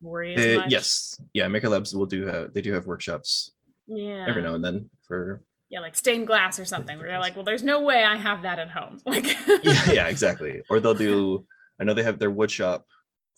worry 0.00 0.34
as 0.34 0.40
Uh, 0.40 0.54
much. 0.54 0.70
yes, 0.70 1.20
yeah, 1.32 1.48
Maker 1.48 1.68
Labs 1.68 1.94
will 1.94 2.06
do 2.06 2.26
have 2.26 2.52
they 2.54 2.62
do 2.62 2.72
have 2.72 2.86
workshops 2.86 3.52
Yeah. 3.86 4.26
every 4.28 4.42
now 4.42 4.54
and 4.54 4.64
then 4.64 4.90
for 5.06 5.42
Yeah, 5.68 5.80
like 5.80 5.96
stained 5.96 6.26
glass 6.28 6.60
or 6.60 6.64
something 6.64 6.96
where 6.98 7.08
they're 7.08 7.18
like, 7.18 7.34
well, 7.34 7.44
there's 7.44 7.64
no 7.64 7.80
way 7.80 8.04
I 8.04 8.16
have 8.16 8.42
that 8.42 8.58
at 8.58 8.70
home. 8.70 9.00
Like 9.06 9.26
yeah, 9.64 9.92
yeah, 9.92 10.06
exactly. 10.14 10.62
Or 10.70 10.78
they'll 10.80 10.94
do. 10.94 11.44
I 11.80 11.84
know 11.84 11.92
they 11.94 12.04
have 12.04 12.18
their 12.18 12.30
wood 12.30 12.50
shop 12.50 12.86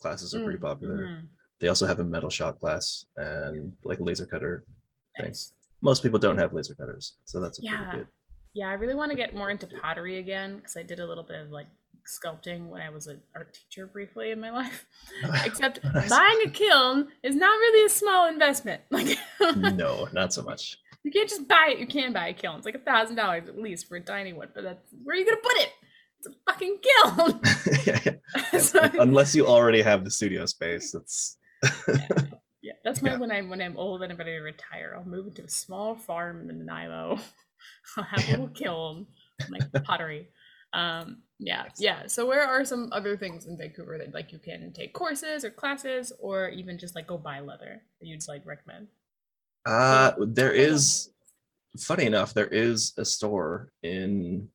classes 0.01 0.35
are 0.35 0.45
pretty 0.45 0.59
popular. 0.59 0.97
mhm. 1.07 1.23
They 1.61 1.69
also 1.69 1.87
have 1.87 1.99
a 2.01 2.05
metal 2.05 2.31
shop 2.31 2.61
class 2.61 3.05
and 3.17 3.73
like 3.83 3.99
laser 4.01 4.27
cutter. 4.27 4.65
Nice. 5.19 5.25
Thanks. 5.25 5.53
Most 5.81 6.03
people 6.03 6.19
don't 6.19 6.39
have 6.39 6.53
laser 6.53 6.75
cutters, 6.75 7.15
so 7.25 7.41
that's 7.41 7.59
a 7.61 7.63
Yeah. 7.63 7.91
good. 7.93 8.07
Yeah, 8.55 8.69
I 8.69 8.75
really 8.75 8.95
want 8.95 9.11
to 9.11 9.17
get 9.17 9.35
more 9.35 9.51
into 9.51 9.67
pottery 9.67 10.19
again 10.19 10.57
because 10.57 10.77
I 10.77 10.83
did 10.83 11.01
a 11.01 11.07
little 11.07 11.25
bit 11.25 11.41
of 11.41 11.51
like 11.51 11.67
sculpting 12.07 12.69
when 12.69 12.81
I 12.81 12.91
was 12.91 13.07
an 13.07 13.21
art 13.35 13.55
teacher 13.55 13.87
briefly 13.87 14.31
in 14.31 14.41
my 14.41 14.51
life. 14.51 14.87
Except 15.45 15.83
Nice. 15.85 16.09
buying 16.11 16.41
a 16.47 16.51
kiln 16.51 17.09
is 17.23 17.35
not 17.37 17.51
really 17.59 17.87
a 17.87 17.89
small 17.89 18.29
investment. 18.29 18.83
Like 18.91 19.19
no, 19.57 20.09
not 20.13 20.33
so 20.33 20.43
much. 20.43 20.79
You 21.05 21.11
can't 21.13 21.29
just 21.29 21.49
buy 21.49 21.71
it. 21.73 21.79
You 21.79 21.87
can 21.87 22.13
buy 22.13 22.29
a 22.29 22.35
kiln. 22.35 22.57
It's 22.57 22.67
like 22.67 22.75
a 22.75 22.79
thousand 22.81 23.17
dollars 23.17 23.49
at 23.49 23.59
least 23.59 23.89
for 23.89 23.97
a 23.97 24.01
tiny 24.01 24.33
one. 24.33 24.49
But 24.55 24.65
that's 24.65 24.95
where 25.03 25.17
are 25.17 25.19
you 25.19 25.25
gonna 25.25 25.37
put 25.43 25.57
it? 25.57 25.73
It's 26.19 26.27
a 26.27 26.53
fucking 26.53 26.79
kiln. 26.83 27.41
yeah, 27.87 28.15
yeah. 28.53 28.59
So- 28.59 29.01
Unless 29.01 29.35
you 29.35 29.47
already 29.47 29.83
have 29.83 30.05
the 30.05 30.11
studio 30.11 30.47
space, 30.47 30.95
it's 30.95 31.37
yeah, 32.63 32.73
that's 32.85 33.03
my 33.03 33.11
Yeah. 33.13 33.19
when 33.19 33.31
I'm 33.31 33.49
when 33.49 33.61
I'm 33.63 33.77
old 33.77 34.03
and 34.03 34.11
I'm 34.13 34.19
ready 34.19 34.33
to 34.33 34.41
retire. 34.41 34.95
I'll 34.97 35.05
move 35.09 35.27
into 35.29 35.45
a 35.45 35.49
small 35.49 35.95
farm 35.95 36.49
in 36.51 36.59
Nanaimo. 36.59 37.19
I'll 37.97 38.05
have 38.05 38.21
a 38.21 38.23
Yeah. 38.25 38.31
little 38.33 38.49
kiln, 38.49 39.07
like 39.49 39.63
pottery. 39.85 40.29
Um, 40.75 41.23
yeah, 41.39 41.65
yeah. 41.79 42.07
So 42.09 42.27
where 42.27 42.43
are 42.47 42.65
some 42.65 42.91
other 42.93 43.17
things 43.17 43.47
in 43.47 43.57
Vancouver 43.57 43.97
that 43.99 44.13
like 44.13 44.33
you 44.33 44.39
can 44.39 44.73
take 44.73 44.93
courses 44.93 45.45
or 45.45 45.51
classes 45.51 46.13
or 46.21 46.49
even 46.51 46.79
just 46.79 46.95
like 46.95 47.07
go 47.07 47.17
buy 47.17 47.41
leather 47.41 47.81
that 48.01 48.07
you'd 48.07 48.21
like 48.29 48.45
recommend? 48.45 48.89
Uh 49.67 50.13
there 50.19 50.53
is 50.53 51.11
funny 51.79 52.05
enough, 52.07 52.35
there 52.35 52.49
is 52.49 52.93
a 52.97 53.05
store 53.05 53.71
in 53.83 54.49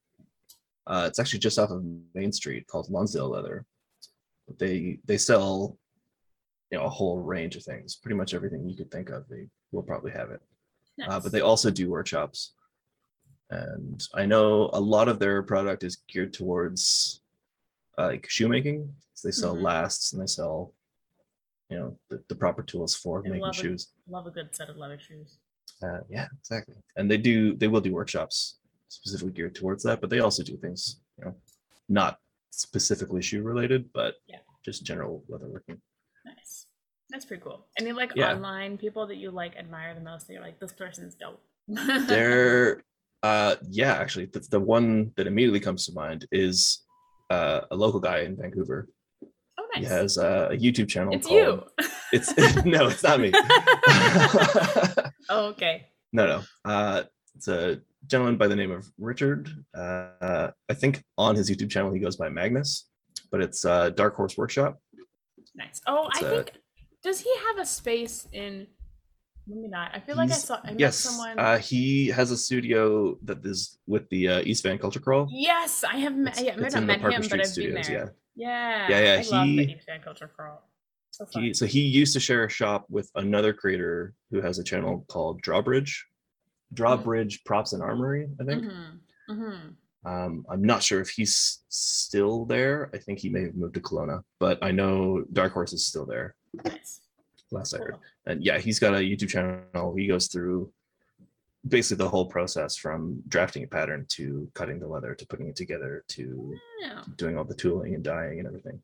uh 0.87 1.05
it's 1.07 1.19
actually 1.19 1.39
just 1.39 1.59
off 1.59 1.69
of 1.71 1.83
Main 2.13 2.31
Street 2.31 2.67
called 2.67 2.89
Lonsdale 2.89 3.29
Leather. 3.29 3.65
They 4.59 4.99
they 5.05 5.17
sell 5.17 5.77
you 6.71 6.77
know 6.79 6.85
a 6.85 6.89
whole 6.89 7.19
range 7.19 7.55
of 7.55 7.63
things, 7.63 7.95
pretty 7.95 8.15
much 8.15 8.33
everything 8.33 8.67
you 8.67 8.75
could 8.75 8.91
think 8.91 9.09
of. 9.09 9.27
They 9.29 9.47
will 9.71 9.83
probably 9.83 10.11
have 10.11 10.31
it. 10.31 10.41
Uh, 11.07 11.19
but 11.19 11.31
they 11.31 11.41
also 11.41 11.69
do 11.71 11.89
workshops. 11.89 12.53
And 13.49 14.01
I 14.15 14.25
know 14.25 14.69
a 14.73 14.79
lot 14.79 15.07
of 15.07 15.19
their 15.19 15.43
product 15.43 15.83
is 15.83 15.97
geared 16.07 16.33
towards 16.33 17.21
uh, 17.97 18.07
like 18.07 18.27
shoemaking. 18.29 18.91
So 19.13 19.27
they 19.27 19.31
sell 19.31 19.55
Mhm. 19.55 19.61
lasts 19.61 20.13
and 20.13 20.21
they 20.21 20.25
sell, 20.27 20.73
you 21.69 21.77
know, 21.77 21.97
the, 22.09 22.23
the 22.29 22.35
proper 22.35 22.61
tools 22.63 22.95
for 22.95 23.19
I 23.19 23.29
making 23.29 23.41
love 23.41 23.55
shoes. 23.55 23.91
Love 24.07 24.27
a 24.27 24.31
good 24.31 24.55
set 24.55 24.69
of 24.69 24.77
leather 24.77 24.99
shoes. 24.99 25.39
Uh, 25.81 25.99
yeah, 26.09 26.27
exactly. 26.39 26.75
And 26.95 27.09
they 27.09 27.17
do 27.17 27.55
they 27.55 27.67
will 27.67 27.81
do 27.81 27.93
workshops 27.93 28.59
specifically 28.89 29.31
geared 29.33 29.55
towards 29.55 29.83
that, 29.83 30.01
but 30.01 30.09
they 30.09 30.19
also 30.19 30.43
do 30.43 30.55
things, 30.57 31.01
you 31.17 31.25
know, 31.25 31.35
not 31.89 32.19
specifically 32.51 33.21
shoe 33.21 33.41
related, 33.41 33.89
but 33.93 34.15
Yeah. 34.27 34.37
just 34.63 34.85
general 34.85 35.23
leatherworking. 35.29 35.79
Nice. 36.25 36.67
That's 37.09 37.25
pretty 37.25 37.41
cool. 37.43 37.65
Any 37.79 37.91
like 37.91 38.11
Yeah. 38.15 38.33
online 38.33 38.77
people 38.77 39.07
that 39.07 39.17
you 39.17 39.31
like 39.31 39.55
admire 39.57 39.93
the 39.95 40.01
most 40.01 40.27
that 40.27 40.33
you're 40.33 40.43
like, 40.43 40.59
this 40.59 40.71
person's 40.73 41.15
dope. 41.15 41.41
There, 42.07 42.83
uh, 43.23 43.55
yeah, 43.69 43.93
actually, 43.93 44.25
the, 44.25 44.39
the 44.51 44.59
one 44.59 45.11
that 45.15 45.27
immediately 45.27 45.59
comes 45.59 45.85
to 45.87 45.93
mind 45.93 46.27
is 46.31 46.83
uh, 47.29 47.61
a 47.71 47.75
local 47.75 47.99
guy 47.99 48.19
in 48.19 48.35
Vancouver. 48.35 48.87
Oh, 49.75 49.79
He 49.79 49.81
nice. 49.83 49.91
has 49.91 50.17
uh, 50.17 50.49
a 50.51 50.55
YouTube 50.57 50.87
channel. 50.87 51.13
it's 51.13 51.27
called, 51.27 51.63
you. 51.79 51.87
It's 52.13 52.35
no, 52.65 52.87
it's 52.89 53.01
not 53.03 53.19
me. 53.19 53.31
oh, 55.29 55.45
okay. 55.51 55.87
no, 56.11 56.25
no. 56.27 56.41
Uh, 56.69 57.03
it's 57.35 57.47
a 57.47 57.81
gentleman 58.07 58.37
by 58.37 58.47
the 58.47 58.55
name 58.55 58.71
of 58.71 58.85
Richard. 58.99 59.49
Uh, 59.75 60.51
I 60.69 60.73
think 60.73 61.03
on 61.17 61.35
his 61.35 61.49
YouTube 61.49 61.69
channel 61.71 61.91
he 61.91 61.99
goes 61.99 62.15
by 62.17 62.29
Magnus, 62.29 62.87
but 63.31 63.41
it's 63.41 63.65
uh, 63.65 63.89
Dark 63.91 64.15
Horse 64.15 64.37
Workshop. 64.37 64.79
Nice. 65.55 65.81
Oh, 65.87 66.07
It's 66.09 66.23
I 66.23 66.27
a- 66.27 66.29
think 66.43 66.51
does 67.03 67.19
he 67.19 67.33
have 67.47 67.57
a 67.57 67.65
space 67.65 68.27
in? 68.31 68.67
Maybe 69.45 69.67
not. 69.67 69.91
I 69.93 69.99
feel 69.99 70.15
like 70.15 70.29
I 70.31 70.35
saw. 70.35 70.55
I 70.63 70.73
yes, 70.77 70.95
someone. 70.95 71.37
uh, 71.37 71.57
he 71.57 72.07
has 72.07 72.31
a 72.31 72.37
studio 72.37 73.17
that 73.23 73.45
is 73.45 73.77
with 73.87 74.07
the 74.09 74.29
uh, 74.29 74.41
East 74.45 74.63
Van 74.63 74.77
Culture 74.77 75.01
Crawl. 75.01 75.27
yes, 75.29 75.83
I 75.83 75.97
have 75.97 76.15
met. 76.15 76.39
It's- 76.39 76.45
Yeah, 76.45 76.61
I 76.63 76.65
it's 76.65 76.75
in 76.75 76.85
met 76.85 77.01
him, 77.01 77.11
Street 77.23 77.29
but 77.31 77.39
I've 77.41 77.47
Studios, 77.47 77.73
been 77.87 77.93
there. 77.95 78.05
yeah. 78.05 78.09
Yeah. 78.35 78.87
Yeah, 78.89 78.99
yeah, 78.99 79.23
I 79.25 79.29
love 79.29 79.47
the 79.47 79.65
he- 79.65 79.99
Culture 80.03 80.31
Crawl. 80.35 80.67
So. 81.11 81.27
He, 81.31 81.53
so 81.53 81.67
he 81.67 81.81
used 81.81 82.13
to 82.13 82.19
share 82.19 82.45
a 82.45 82.49
shop 82.49 82.85
with 82.89 83.11
another 83.13 83.53
creator 83.53 84.15
who 84.31 84.41
has 84.41 84.57
a 84.57 84.63
channel 84.63 85.05
called 85.07 85.41
Drawbridge, 85.43 86.07
Drawbridge 86.73 87.43
Props 87.43 87.73
and 87.73 87.83
Armory. 87.83 88.29
I 88.41 88.43
think. 88.43 88.63
Mm-hmm. 88.63 89.33
Mm-hmm. 89.33 89.67
Um, 90.11 90.45
I'm 90.49 90.63
not 90.63 90.81
sure 90.81 91.01
if 91.01 91.09
he's 91.09 91.59
still 91.69 92.45
there. 92.45 92.89
I 92.93 92.97
think 92.97 93.19
he 93.19 93.29
may 93.29 93.43
have 93.43 93.55
moved 93.55 93.75
to 93.75 93.79
Kelowna, 93.79 94.23
but 94.39 94.57
I 94.61 94.71
know 94.71 95.23
Dark 95.31 95.53
Horse 95.53 95.71
is 95.71 95.85
still 95.85 96.05
there. 96.05 96.35
Nice. 96.65 97.01
Last 97.51 97.75
I 97.75 97.77
heard, 97.77 97.97
and 98.25 98.43
yeah, 98.43 98.57
he's 98.57 98.79
got 98.79 98.95
a 98.95 98.97
YouTube 98.97 99.29
channel. 99.29 99.93
He 99.95 100.07
goes 100.07 100.27
through 100.27 100.73
basically 101.67 102.03
the 102.03 102.09
whole 102.09 102.25
process 102.25 102.75
from 102.75 103.21
drafting 103.27 103.63
a 103.63 103.67
pattern 103.67 104.05
to 104.09 104.49
cutting 104.53 104.79
the 104.79 104.87
leather 104.87 105.15
to 105.15 105.25
putting 105.27 105.47
it 105.47 105.55
together 105.55 106.03
to 106.09 106.53
Yeah. 106.81 107.03
doing 107.15 107.37
all 107.37 107.45
the 107.45 107.55
tooling 107.55 107.95
and 107.95 108.03
dyeing 108.03 108.39
and 108.39 108.47
everything. 108.47 108.81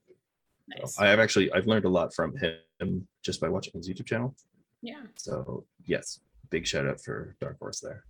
So 0.85 1.03
I 1.03 1.07
have 1.09 1.19
actually 1.19 1.51
I've 1.51 1.65
learned 1.67 1.85
a 1.85 1.89
lot 1.89 2.13
from 2.13 2.35
him 2.37 3.07
just 3.23 3.41
by 3.41 3.49
watching 3.49 3.73
his 3.75 3.89
YouTube 3.89 4.05
channel. 4.05 4.35
yeah. 4.81 5.03
So 5.17 5.65
yes, 5.85 6.19
big 6.51 6.65
shout 6.67 6.85
out 6.85 7.01
for 7.01 7.35
Dark 7.41 7.57
Horse 7.59 7.79
there. 7.79 8.03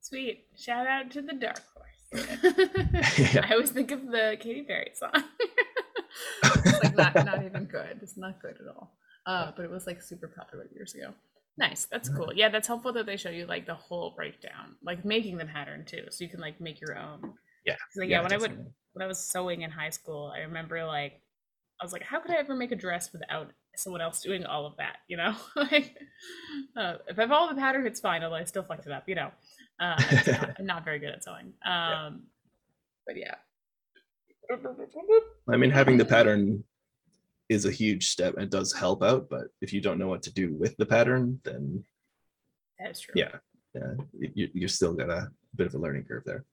Sweet. 0.00 0.46
Shout 0.56 0.86
out 0.86 1.10
to 1.12 1.22
the 1.22 1.34
Dark 1.34 1.60
Horse. 1.74 1.86
Yeah. 3.18 3.46
I 3.48 3.52
always 3.52 3.70
think 3.70 3.90
of 3.92 4.06
the 4.10 4.36
Katy 4.40 4.62
Perry 4.62 4.90
song. 4.94 5.12
it's 6.42 6.82
like 6.82 6.96
not, 6.96 7.14
not 7.26 7.44
even 7.44 7.66
good. 7.66 7.98
It's 8.02 8.16
not 8.16 8.40
good 8.42 8.56
at 8.60 8.66
all. 8.66 8.96
Uh, 9.26 9.52
but 9.54 9.64
it 9.64 9.70
was 9.70 9.86
like 9.86 10.02
super 10.02 10.26
popular 10.26 10.66
years 10.74 10.94
ago. 10.94 11.12
Nice. 11.60 11.86
That's 11.92 12.08
cool. 12.08 12.32
Yeah, 12.34 12.48
that's 12.48 12.66
helpful 12.66 12.90
that 12.94 13.04
they 13.04 13.18
show 13.18 13.28
you 13.28 13.44
like 13.44 13.66
the 13.66 13.74
whole 13.74 14.14
breakdown, 14.16 14.76
like 14.82 15.04
making 15.04 15.36
the 15.36 15.44
pattern 15.44 15.84
too, 15.84 16.04
so 16.08 16.24
you 16.24 16.30
can 16.30 16.40
like 16.40 16.58
make 16.58 16.80
your 16.80 16.96
own. 16.98 17.34
Yeah. 17.66 17.76
Like, 17.96 18.08
yeah, 18.08 18.22
when 18.22 18.32
I 18.32 18.38
would 18.38 18.66
when 18.94 19.02
I 19.02 19.06
was 19.06 19.18
sewing 19.18 19.60
in 19.60 19.70
high 19.70 19.90
school, 19.90 20.32
I 20.34 20.40
remember 20.40 20.82
like 20.86 21.20
I 21.78 21.84
was 21.84 21.92
like, 21.92 22.02
how 22.02 22.18
could 22.18 22.30
I 22.30 22.36
ever 22.36 22.56
make 22.56 22.72
a 22.72 22.76
dress 22.76 23.12
without 23.12 23.50
someone 23.76 24.00
else 24.00 24.22
doing 24.22 24.46
all 24.46 24.64
of 24.64 24.78
that? 24.78 24.96
You 25.06 25.18
know, 25.18 25.36
like 25.56 25.98
uh, 26.78 26.94
if 27.08 27.18
I 27.18 27.28
follow 27.28 27.52
the 27.52 27.60
pattern, 27.60 27.86
it's 27.86 28.00
fine. 28.00 28.24
Although 28.24 28.36
I 28.36 28.44
still 28.44 28.62
fucked 28.62 28.86
it 28.86 28.92
up. 28.92 29.04
You 29.06 29.16
know, 29.16 29.30
uh, 29.80 29.96
I'm, 29.98 30.32
not, 30.32 30.50
I'm 30.60 30.66
not 30.66 30.84
very 30.86 30.98
good 30.98 31.10
at 31.10 31.22
sewing. 31.22 31.52
Um, 31.62 32.22
but 33.06 33.18
yeah. 33.18 33.34
I 35.48 35.56
mean, 35.58 35.70
having 35.70 35.98
the 35.98 36.06
pattern 36.06 36.64
is 37.50 37.66
a 37.66 37.70
huge 37.70 38.08
step 38.08 38.36
and 38.38 38.48
does 38.48 38.72
help 38.72 39.02
out, 39.02 39.26
but 39.28 39.48
if 39.60 39.72
you 39.72 39.80
don't 39.80 39.98
know 39.98 40.08
what 40.08 40.22
to 40.22 40.32
do 40.32 40.54
with 40.54 40.74
the 40.76 40.86
pattern, 40.86 41.38
then 41.44 41.84
That's 42.78 43.00
true. 43.00 43.12
yeah, 43.16 43.36
yeah, 43.74 43.94
you, 44.34 44.48
you're 44.54 44.68
still 44.68 44.94
got 44.94 45.10
a 45.10 45.30
bit 45.56 45.66
of 45.66 45.74
a 45.74 45.78
learning 45.78 46.04
curve 46.04 46.22
there. 46.24 46.44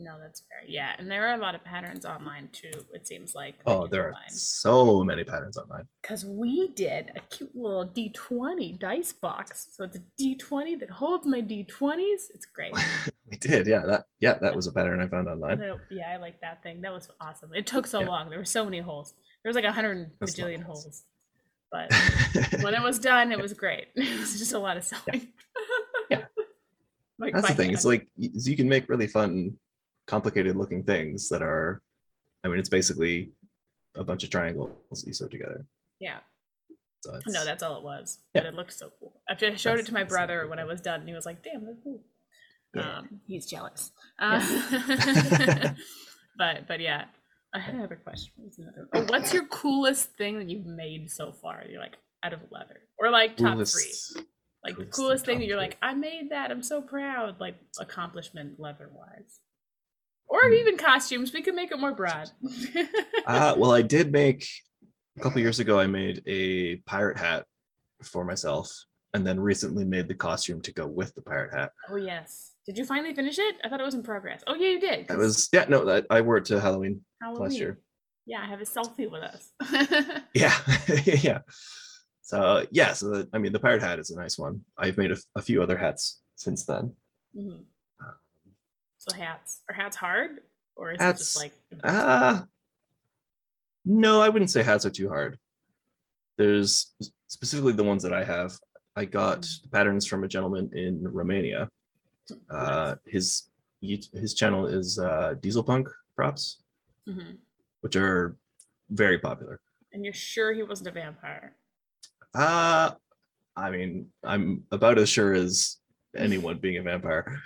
No, 0.00 0.16
that's 0.20 0.42
fair. 0.48 0.68
Yeah, 0.68 0.92
and 0.98 1.10
there 1.10 1.28
are 1.28 1.34
a 1.34 1.38
lot 1.38 1.54
of 1.54 1.64
patterns 1.64 2.04
online 2.04 2.48
too. 2.52 2.70
It 2.94 3.06
seems 3.06 3.34
like. 3.34 3.56
Oh, 3.66 3.86
there 3.86 4.06
are 4.06 4.14
so 4.28 5.02
many 5.02 5.24
patterns 5.24 5.56
online. 5.56 5.88
Because 6.00 6.24
we 6.24 6.68
did 6.68 7.10
a 7.16 7.20
cute 7.34 7.54
little 7.54 7.86
D20 7.86 8.78
dice 8.78 9.12
box. 9.12 9.68
So 9.72 9.84
it's 9.84 9.96
a 9.96 10.02
D20 10.22 10.78
that 10.80 10.90
holds 10.90 11.26
my 11.26 11.40
D20s. 11.42 12.30
It's 12.34 12.46
great. 12.46 12.72
we 13.30 13.36
did, 13.38 13.66
yeah. 13.66 13.84
That 13.86 14.04
yeah, 14.20 14.34
that 14.40 14.54
was 14.54 14.66
a 14.68 14.72
pattern 14.72 15.00
I 15.00 15.08
found 15.08 15.28
online. 15.28 15.60
Yeah, 15.90 16.10
I 16.12 16.16
like 16.16 16.40
that 16.42 16.62
thing. 16.62 16.80
That 16.82 16.92
was 16.92 17.08
awesome. 17.20 17.50
It 17.54 17.66
took 17.66 17.86
so 17.86 18.00
Yeah. 18.00 18.06
long. 18.08 18.30
There 18.30 18.38
were 18.38 18.44
so 18.44 18.64
many 18.64 18.78
holes. 18.80 19.14
There 19.42 19.50
was 19.50 19.56
like 19.56 19.64
a 19.64 19.72
hundred 19.72 20.16
bajillion 20.20 20.62
holes. 20.62 21.04
But 21.72 21.92
when 22.62 22.74
it 22.74 22.82
was 22.82 22.98
done, 22.98 23.32
it 23.32 23.40
was 23.40 23.52
great. 23.52 23.88
It 23.96 24.20
was 24.20 24.38
just 24.38 24.52
a 24.52 24.58
lot 24.58 24.76
of 24.76 24.84
sewing. 24.84 25.28
Yeah. 26.08 26.24
Like 27.18 27.34
That's 27.34 27.48
the 27.48 27.54
thing. 27.54 27.72
It's 27.72 27.84
like 27.84 28.06
you 28.16 28.56
can 28.56 28.68
make 28.68 28.88
really 28.88 29.08
fun, 29.08 29.58
complicated 30.08 30.56
looking 30.56 30.82
things 30.82 31.28
that 31.28 31.42
are. 31.42 31.80
I 32.44 32.48
mean, 32.48 32.58
it's 32.58 32.68
basically 32.68 33.30
a 33.96 34.02
bunch 34.04 34.24
of 34.24 34.30
triangles 34.30 35.04
you 35.06 35.12
sew 35.12 35.28
together. 35.28 35.64
yeah. 36.00 36.18
So 37.00 37.12
No, 37.28 37.44
that's 37.44 37.62
all 37.62 37.76
it 37.78 37.84
was. 37.84 38.18
Yeah. 38.34 38.40
But 38.42 38.46
it 38.48 38.54
looked 38.54 38.72
so 38.72 38.90
cool. 38.98 39.20
After 39.30 39.46
I 39.46 39.54
showed 39.54 39.78
it 39.78 39.86
to 39.86 39.94
my 39.94 40.02
brother 40.02 40.48
when 40.48 40.58
I 40.58 40.64
was 40.64 40.80
done, 40.80 40.98
and 41.00 41.08
he 41.08 41.14
was 41.14 41.26
like, 41.26 41.44
"Damn, 41.44 41.64
that's 41.64 41.78
cool." 41.84 42.00
Yeah. 42.74 42.98
Um, 42.98 43.20
he's 43.28 43.46
jealous. 43.46 43.92
Uh, 44.18 44.40
but 46.38 46.66
but 46.66 46.80
yeah, 46.80 47.04
I 47.54 47.60
had 47.60 47.74
another 47.76 47.96
question. 47.96 48.32
What 48.36 48.46
was 48.46 48.58
another- 48.58 48.88
Oh, 48.94 49.04
what's 49.08 49.32
your 49.32 49.46
coolest 49.46 50.16
thing 50.16 50.38
that 50.38 50.48
you've 50.50 50.66
made 50.66 51.08
so 51.10 51.32
far? 51.32 51.62
You're 51.70 51.80
like 51.80 51.96
out 52.24 52.32
of 52.32 52.40
leather, 52.50 52.80
or 52.98 53.10
like 53.10 53.36
top 53.36 53.54
three? 53.54 53.54
Coolest- 53.56 54.22
Like 54.64 54.74
the 54.76 54.84
coolest 54.86 54.92
coolest 54.96 55.24
thing, 55.24 55.34
thing 55.34 55.40
that 55.40 55.46
you're 55.46 55.56
three. 55.58 55.66
like, 55.68 55.78
I 55.80 55.94
made 55.94 56.30
that. 56.30 56.50
I'm 56.50 56.62
so 56.64 56.82
proud. 56.82 57.38
Like 57.40 57.54
accomplishment 57.78 58.58
leather 58.58 58.90
wise, 58.92 59.38
or 60.28 60.44
even 60.50 60.76
costumes. 60.76 61.32
We 61.32 61.42
can 61.42 61.54
make 61.56 61.72
it 61.72 61.78
more 61.78 61.94
broad. 61.94 62.30
Uh, 63.26 63.54
well, 63.58 63.72
I 63.72 63.82
did 63.82 64.10
make 64.10 64.46
a 65.18 65.20
couple 65.20 65.38
years 65.40 65.60
ago. 65.60 65.78
I 65.78 65.86
made 65.86 66.22
a 66.26 66.76
pirate 66.86 67.18
hat 67.18 67.44
for 68.02 68.24
myself, 68.24 68.72
and 69.12 69.26
then 69.26 69.38
recently 69.38 69.84
made 69.84 70.08
the 70.08 70.14
costume 70.14 70.62
to 70.62 70.72
go 70.72 70.86
with 70.86 71.14
the 71.14 71.20
pirate 71.20 71.52
hat. 71.52 71.72
oh 71.90 71.96
yes. 71.96 72.52
Did 72.64 72.78
you 72.78 72.84
finally 72.86 73.14
finish 73.14 73.38
it? 73.38 73.56
I 73.64 73.68
thought 73.68 73.80
it 73.80 73.84
was 73.84 73.94
in 73.94 74.02
progress. 74.02 74.42
Oh 74.46 74.54
yeah, 74.54 74.68
you 74.68 74.80
did. 74.80 75.06
'cause 75.08 75.16
was 75.18 75.48
yeah, 75.52 75.66
no, 75.68 75.84
that 75.84 76.06
I 76.10 76.22
wore 76.22 76.38
it 76.38 76.46
to 76.46 76.58
Halloween 76.60 77.02
Halloween. 77.20 77.42
last 77.42 77.58
year. 77.58 77.78
Yeah, 78.26 78.40
I 78.42 78.46
have 78.46 78.60
a 78.60 78.64
selfie 78.64 79.10
with 79.10 79.22
us. 79.22 79.50
Yeah, 80.34 80.54
yeah. 81.04 81.38
So 82.22 82.66
yeah, 82.70 82.92
so 82.94 83.10
the, 83.10 83.28
I 83.34 83.38
mean, 83.38 83.52
the 83.52 83.60
pirate 83.60 83.82
hat 83.82 83.98
is 83.98 84.10
a 84.10 84.16
nice 84.18 84.38
one. 84.38 84.62
I've 84.78 84.96
made 84.98 85.12
a, 85.12 85.16
a 85.36 85.42
few 85.42 85.62
other 85.62 85.76
hats 85.76 86.20
since 86.36 86.64
then. 86.64 86.94
Mhm. 87.36 87.64
So 88.98 89.14
hats 89.14 89.60
are 89.68 89.74
hats 89.74 89.96
hard, 89.96 90.40
or 90.76 90.92
is 90.92 91.00
it 91.00 91.02
Hats, 91.04 91.18
just 91.20 91.36
like 91.36 91.52
Uh 91.84 92.42
no, 93.84 94.20
I 94.20 94.28
wouldn't 94.28 94.50
say 94.50 94.62
hats 94.62 94.84
are 94.84 94.90
too 94.90 95.08
hard. 95.08 95.38
There's 96.36 96.92
specifically 97.28 97.72
the 97.72 97.84
ones 97.84 98.02
that 98.02 98.12
I 98.12 98.22
have. 98.24 98.52
I 98.96 99.04
got 99.04 99.42
the 99.62 99.68
patterns 99.70 100.06
from 100.06 100.24
a 100.24 100.28
gentleman 100.28 100.70
in 100.74 101.02
Romania. 101.06 101.68
Uh, 102.50 102.96
his 103.06 103.48
his 103.80 104.34
channel 104.34 104.66
is 104.66 104.98
uh, 104.98 105.34
Diesel 105.40 105.62
Punk 105.62 105.88
props, 106.16 106.58
Mhm. 107.08 107.38
which 107.80 107.96
are 107.96 108.36
very 108.90 109.18
popular. 109.18 109.60
and 109.92 110.04
you're 110.04 110.12
sure 110.12 110.52
he 110.52 110.62
wasn't 110.62 110.88
a 110.88 110.92
vampire? 110.92 111.54
Uh 112.34 112.90
I 113.56 113.70
mean, 113.70 114.10
I'm 114.22 114.64
about 114.70 114.98
as 114.98 115.08
sure 115.08 115.32
as 115.32 115.78
anyone 116.16 116.58
being 116.58 116.76
a 116.78 116.82
vampire. 116.82 117.40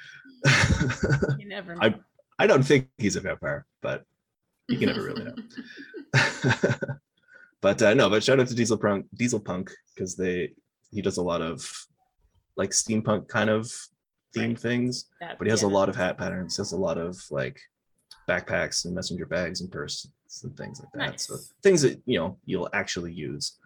You 1.38 1.46
never. 1.48 1.76
I- 1.82 2.00
I 2.38 2.46
don't 2.46 2.62
think 2.62 2.88
he's 2.98 3.14
a 3.16 3.20
vampire, 3.20 3.66
but 3.82 4.04
you 4.68 4.76
can 4.78 4.88
never 4.88 5.02
really 5.02 5.24
know. 5.24 5.34
but 7.60 7.80
uh, 7.82 7.94
no, 7.94 8.08
but 8.10 8.24
shout 8.24 8.40
out 8.40 8.48
to 8.48 8.54
Diesel 8.54 8.78
Punk, 8.78 9.06
Diesel 9.14 9.38
Punk, 9.40 9.70
because 9.94 10.16
they 10.16 10.52
he 10.90 11.02
does 11.02 11.18
a 11.18 11.22
lot 11.22 11.40
of 11.42 11.70
like 12.56 12.70
steampunk 12.70 13.28
kind 13.28 13.48
of 13.50 13.70
theme 14.34 14.50
Right. 14.50 14.58
things, 14.58 15.06
That- 15.20 15.38
but 15.38 15.46
he 15.46 15.50
has 15.50 15.62
a 15.62 15.68
lot 15.68 15.88
of 15.88 15.96
hat 15.96 16.18
patterns. 16.18 16.56
He 16.56 16.60
has 16.60 16.72
a 16.72 16.76
lot 16.76 16.98
of 16.98 17.16
like 17.30 17.60
backpacks 18.28 18.84
and 18.86 18.94
messenger 18.94 19.26
bags 19.26 19.60
and 19.60 19.70
purses 19.70 20.10
and 20.42 20.56
things 20.56 20.80
like 20.80 20.92
that. 20.94 21.20
So 21.20 21.36
things 21.62 21.82
that 21.82 22.00
you 22.06 22.18
know 22.18 22.38
you'll 22.44 22.68
actually 22.72 23.12
use. 23.12 23.58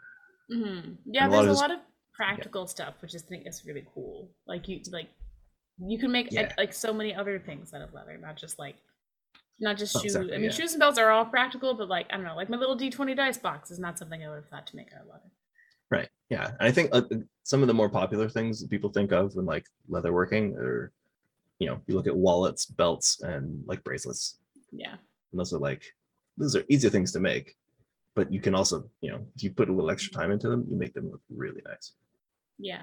Mhm. 0.53 0.97
Yeah, 1.07 1.29
a 1.29 1.31
there's 1.31 1.45
of 1.45 1.51
a 1.51 1.55
lot 1.55 1.71
of 1.71 1.79
practical 2.13 2.67
stuff, 2.67 2.95
which 3.01 3.15
I 3.15 3.19
think 3.19 3.47
is 3.47 3.65
really 3.65 3.87
cool. 3.95 4.29
Like 4.47 4.69
you, 4.69 4.81
like 4.91 5.09
you 5.79 5.99
can 5.99 6.11
make 6.11 6.33
Yeah. 6.33 6.53
like 6.59 6.73
so 6.73 6.93
many 6.93 7.15
other 7.15 7.39
things 7.39 7.73
out 7.75 7.83
of 7.83 7.93
leather, 7.93 8.17
not 8.19 8.37
just 8.37 8.59
like 8.59 8.77
not 9.59 9.77
just 9.79 9.97
Oh, 9.97 10.01
shoes. 10.01 10.15
exactly, 10.15 10.35
I 10.35 10.37
mean, 10.37 10.51
yeah. 10.51 10.51
shoes 10.57 10.73
and 10.75 10.81
belts 10.81 10.99
are 10.99 11.11
all 11.11 11.25
practical, 11.25 11.75
but 11.75 11.89
like 11.89 12.07
I 12.11 12.17
don't 12.17 12.25
know, 12.27 12.37
like 12.37 12.51
my 12.51 12.57
little 12.59 12.77
D20 12.77 13.17
dice 13.17 13.39
box 13.39 13.71
is 13.71 13.79
not 13.79 13.99
something 13.99 14.23
I 14.23 14.29
would 14.29 14.37
have 14.37 14.49
thought 14.49 14.67
to 14.69 14.77
make 14.77 14.93
out 14.95 15.03
of 15.03 15.07
leather. 15.09 15.31
Right. 15.91 16.09
Yeah. 16.31 16.49
And 16.59 16.69
I 16.69 16.73
think 16.73 16.91
uh, 16.93 17.03
some 17.45 17.63
of 17.63 17.69
the 17.69 17.75
more 17.75 17.89
popular 17.89 18.29
things 18.29 18.61
that 18.61 18.69
people 18.71 18.91
think 18.91 19.13
of 19.13 19.35
when 19.35 19.47
like 19.47 19.65
leatherworking 19.89 20.57
or, 20.57 20.93
you 21.59 21.69
know, 21.69 21.81
you 21.87 21.95
look 21.95 22.07
at 22.09 22.17
wallets, 22.17 22.67
belts, 22.67 23.21
and 23.23 23.63
like 23.67 23.83
bracelets. 23.85 24.39
Yeah. 24.73 24.93
And 25.31 25.39
those 25.41 25.55
are 25.55 25.59
like, 25.59 25.85
those 26.37 26.57
are 26.57 26.65
easy 26.69 26.89
things 26.91 27.13
to 27.13 27.21
make. 27.21 27.55
But 28.17 28.33
you 28.33 28.41
can 28.41 28.55
also, 28.55 28.91
you 29.01 29.11
know, 29.13 29.25
if 29.37 29.43
you 29.45 29.53
put 29.53 29.69
a 29.69 29.73
little 29.73 29.91
extra 29.91 30.11
time 30.13 30.33
into 30.33 30.49
them, 30.49 30.67
you 30.69 30.77
make 30.77 30.93
them 30.93 31.11
look 31.11 31.21
really 31.31 31.63
nice. 31.67 31.93
Yeah. 32.59 32.83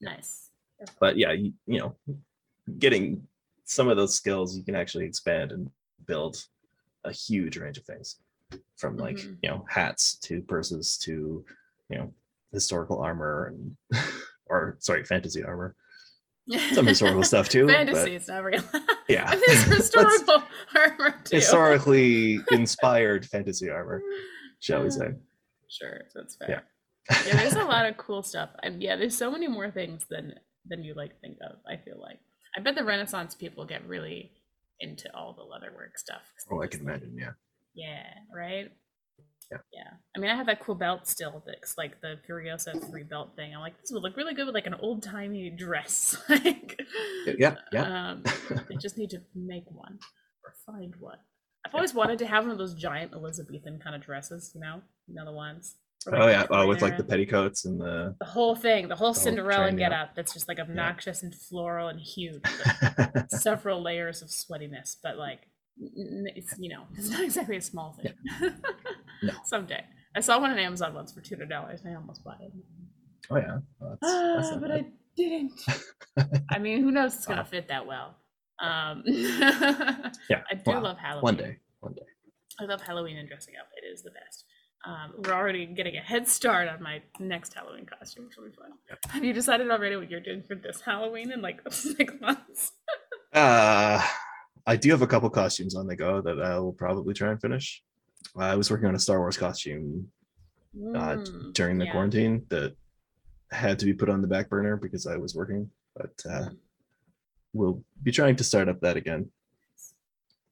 Nice. 0.00 0.47
But 1.00 1.16
yeah, 1.16 1.32
you, 1.32 1.52
you 1.66 1.78
know, 1.80 1.96
getting 2.78 3.26
some 3.64 3.88
of 3.88 3.96
those 3.96 4.14
skills 4.14 4.56
you 4.56 4.62
can 4.64 4.74
actually 4.74 5.04
expand 5.04 5.52
and 5.52 5.70
build 6.06 6.36
a 7.04 7.12
huge 7.12 7.56
range 7.58 7.76
of 7.78 7.84
things 7.84 8.16
from 8.76 8.96
like 8.96 9.16
Mhm. 9.16 9.36
you 9.42 9.50
know 9.50 9.64
hats 9.68 10.14
to 10.20 10.40
purses 10.42 10.96
to 10.98 11.44
you 11.90 11.98
know 11.98 12.12
historical 12.52 12.98
armor 13.00 13.46
and 13.52 13.76
or 14.46 14.76
sorry 14.80 15.04
fantasy 15.04 15.44
armor 15.44 15.74
some 16.72 16.86
historical 16.86 17.22
stuff 17.22 17.48
too 17.50 17.68
Fantasy, 17.68 18.14
it's 18.16 18.28
not 18.28 18.42
real. 18.42 18.62
yeah 19.08 19.34
historical 19.36 20.42
armor 20.74 21.14
too. 21.24 21.36
historically 21.36 22.40
inspired 22.52 23.26
fantasy 23.26 23.68
armor 23.68 24.02
shall 24.60 24.82
we 24.82 24.90
say 24.90 25.10
Sure, 25.70 26.00
that's 26.14 26.36
fair. 26.36 26.64
Yeah. 27.10 27.16
Yeah, 27.26 27.36
there's 27.36 27.52
a 27.54 27.64
lot 27.64 27.84
of 27.84 27.98
cool 27.98 28.22
stuff, 28.22 28.48
and 28.62 28.82
yeah, 28.82 28.96
there's 28.96 29.14
so 29.16 29.30
many 29.30 29.46
more 29.48 29.70
things 29.70 30.06
than 30.08 30.34
than 30.68 30.84
you 30.84 30.94
like 30.94 31.20
think 31.20 31.38
of. 31.42 31.56
I 31.66 31.76
feel 31.76 31.98
like 32.00 32.18
I 32.56 32.60
bet 32.60 32.74
the 32.74 32.84
Renaissance 32.84 33.34
people 33.34 33.64
get 33.64 33.86
really 33.86 34.32
into 34.80 35.14
all 35.16 35.32
the 35.32 35.42
leatherwork 35.42 35.96
stuff. 35.98 36.22
oh 36.52 36.62
i 36.62 36.66
can 36.66 36.84
like, 36.84 36.96
imagine 36.96 37.16
yeah 37.18 37.32
Yeah, 37.74 38.04
right. 38.34 38.70
Yeah. 39.50 39.58
Yeah. 39.72 39.90
I 40.14 40.18
mean, 40.18 40.30
I 40.30 40.36
have 40.36 40.46
that 40.46 40.60
cool 40.60 40.74
belt 40.74 41.06
still. 41.06 41.42
That's 41.46 41.78
like 41.78 42.00
the 42.00 42.16
Furiosa 42.28 42.86
three 42.90 43.02
belt 43.04 43.34
thing. 43.34 43.54
I'm 43.54 43.60
like, 43.60 43.80
this 43.80 43.90
would 43.92 44.02
look 44.02 44.16
really 44.16 44.34
good 44.34 44.46
with 44.46 44.54
like 44.54 44.66
an 44.66 44.74
old 44.74 45.02
timey 45.02 45.48
dress. 45.50 46.16
like, 46.28 46.78
yeah 47.38 47.56
yeah 47.72 48.10
um, 48.10 48.22
I 48.50 48.74
just 48.80 48.98
need 48.98 49.10
to 49.10 49.20
make 49.34 49.64
one 49.70 49.98
or 50.44 50.54
find 50.66 50.94
one. 50.96 51.18
I've 51.66 51.74
always 51.74 51.94
wanted 51.94 52.18
to 52.20 52.26
have 52.26 52.44
one 52.44 52.52
of 52.52 52.58
those 52.58 52.74
giant 52.74 53.12
Elizabethan 53.12 53.78
kind 53.78 53.94
of 53.96 54.02
dresses. 54.02 54.52
You 54.54 54.60
know, 54.60 54.82
you 55.06 55.14
know 55.14 55.24
the 55.24 55.32
ones. 55.32 55.76
Or, 56.06 56.14
oh 56.16 56.28
yeah 56.28 56.46
oh 56.50 56.66
with 56.68 56.80
like 56.80 56.96
the 56.96 57.02
petticoats 57.04 57.64
and 57.64 57.80
the 57.80 58.14
the 58.20 58.26
whole 58.26 58.54
thing, 58.54 58.86
the 58.88 58.94
whole 58.94 59.12
The 59.12 59.18
whole 59.18 59.24
Cinderella 59.24 59.64
train, 59.66 59.78
yeah. 59.78 59.88
get 59.88 59.98
up. 59.98 60.14
That's 60.14 60.32
just 60.32 60.46
like 60.48 60.60
obnoxious 60.60 61.22
and 61.24 61.34
floral 61.34 61.88
and 61.88 61.98
huge. 62.00 62.40
several 63.30 63.82
layers 63.82 64.22
of 64.22 64.28
sweatiness, 64.28 64.96
but 65.02 65.16
like 65.18 65.40
it's 65.80 66.54
you 66.58 66.68
know 66.70 66.84
it's 66.96 67.10
not 67.10 67.22
exactly 67.22 67.56
a 67.56 67.60
small 67.62 67.92
thing. 68.00 68.12
No. 69.20 69.32
Someday, 69.44 69.82
I 70.14 70.20
saw 70.20 70.40
one 70.40 70.52
on 70.52 70.58
Amazon 70.60 70.94
once 70.94 71.10
for 71.12 71.20
two 71.20 71.34
hundred 71.34 71.48
dollars, 71.48 71.80
and 71.82 71.92
I 71.92 71.96
almost 71.96 72.22
bought 72.22 72.40
it. 72.40 72.52
oh 73.32 73.36
yeah 73.36 73.58
Well, 73.80 73.98
that's, 74.00 74.12
that's 74.46 74.48
Ah, 74.52 74.58
but 74.60 74.68
bad. 74.68 74.84
I 74.84 74.86
didn't. 75.16 75.60
I 76.52 76.58
mean, 76.60 76.82
who 76.84 76.92
knows? 76.92 77.16
It's 77.16 77.26
gonna 77.26 77.40
Wow. 77.40 77.46
fit 77.46 77.66
that 77.66 77.84
well. 77.84 78.14
Um, 78.60 79.02
yeah 79.06 80.42
I 80.50 80.54
do 80.54 80.62
well, 80.66 80.82
love 80.82 80.98
Halloween. 80.98 81.22
one 81.24 81.36
day 81.36 81.56
one 81.80 81.94
day 81.94 82.02
I 82.60 82.64
love 82.66 82.80
Halloween 82.80 83.16
and 83.18 83.28
dressing 83.28 83.54
up. 83.60 83.66
It 83.82 83.86
is 83.92 84.02
the 84.04 84.10
best. 84.12 84.44
Um, 84.84 85.12
we're 85.18 85.32
already 85.32 85.66
getting 85.66 85.96
a 85.96 86.00
head 86.00 86.28
start 86.28 86.68
on 86.68 86.82
my 86.82 87.02
next 87.18 87.52
Halloween 87.54 87.84
costume, 87.84 88.26
which 88.26 88.36
will 88.36 88.44
be 88.44 88.52
fun. 88.52 88.70
Have 89.10 89.24
you 89.24 89.32
decided 89.32 89.70
already 89.70 89.96
what 89.96 90.08
you're 90.10 90.20
doing 90.20 90.42
for 90.42 90.54
this 90.54 90.80
Halloween 90.80 91.32
in 91.32 91.42
like 91.42 91.60
six 91.72 92.12
months? 92.20 92.72
Uh, 93.30 94.02
I 94.66 94.76
do 94.76 94.88
have 94.90 95.02
a 95.02 95.06
couple 95.06 95.28
costumes 95.28 95.74
on 95.76 95.86
the 95.86 95.94
go 95.94 96.22
that 96.22 96.40
I 96.40 96.58
will 96.58 96.72
probably 96.72 97.12
try 97.12 97.30
and 97.30 97.38
finish. 97.38 97.82
I 98.34 98.56
was 98.56 98.70
working 98.70 98.86
on 98.88 98.94
a 98.94 98.98
Star 98.98 99.18
Wars 99.18 99.36
costume 99.36 100.10
uh, 100.94 101.16
Mm, 101.16 101.52
during 101.52 101.76
the 101.76 101.84
yeah. 101.84 101.92
quarantine 101.92 102.46
that 102.48 102.74
had 103.52 103.78
to 103.80 103.84
be 103.84 103.92
put 103.92 104.08
on 104.08 104.22
the 104.22 104.26
back 104.28 104.48
burner 104.48 104.78
because 104.78 105.06
I 105.06 105.16
was 105.18 105.34
working, 105.34 105.70
but 105.94 106.12
uh, 106.24 106.48
Mm. 106.48 106.56
we'll 107.52 107.84
be 108.02 108.12
trying 108.12 108.36
to 108.36 108.44
start 108.44 108.66
up 108.70 108.80
that 108.80 108.96
again. 108.96 109.30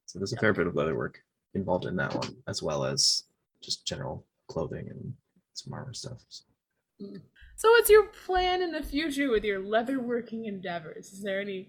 So 0.04 0.18
there's 0.18 0.34
a 0.34 0.36
Yeah. 0.36 0.40
fair 0.40 0.52
bit 0.52 0.66
of 0.66 0.74
leather 0.76 0.94
work 0.96 1.18
involved 1.54 1.86
in 1.86 1.96
that 1.96 2.14
one, 2.14 2.36
as 2.46 2.62
well 2.62 2.84
as 2.84 3.24
just 3.66 3.86
general 3.86 4.26
clothing 4.48 4.88
and 4.88 5.12
some 5.52 5.74
armor 5.74 5.92
stuff. 5.92 6.22
So, 7.56 7.70
what's 7.70 7.90
your 7.90 8.06
plan 8.24 8.62
in 8.62 8.72
the 8.72 8.82
future 8.82 9.30
with 9.30 9.44
your 9.44 9.60
leatherworking 9.60 10.46
endeavors? 10.46 11.12
Is 11.12 11.22
there 11.22 11.40
any? 11.40 11.68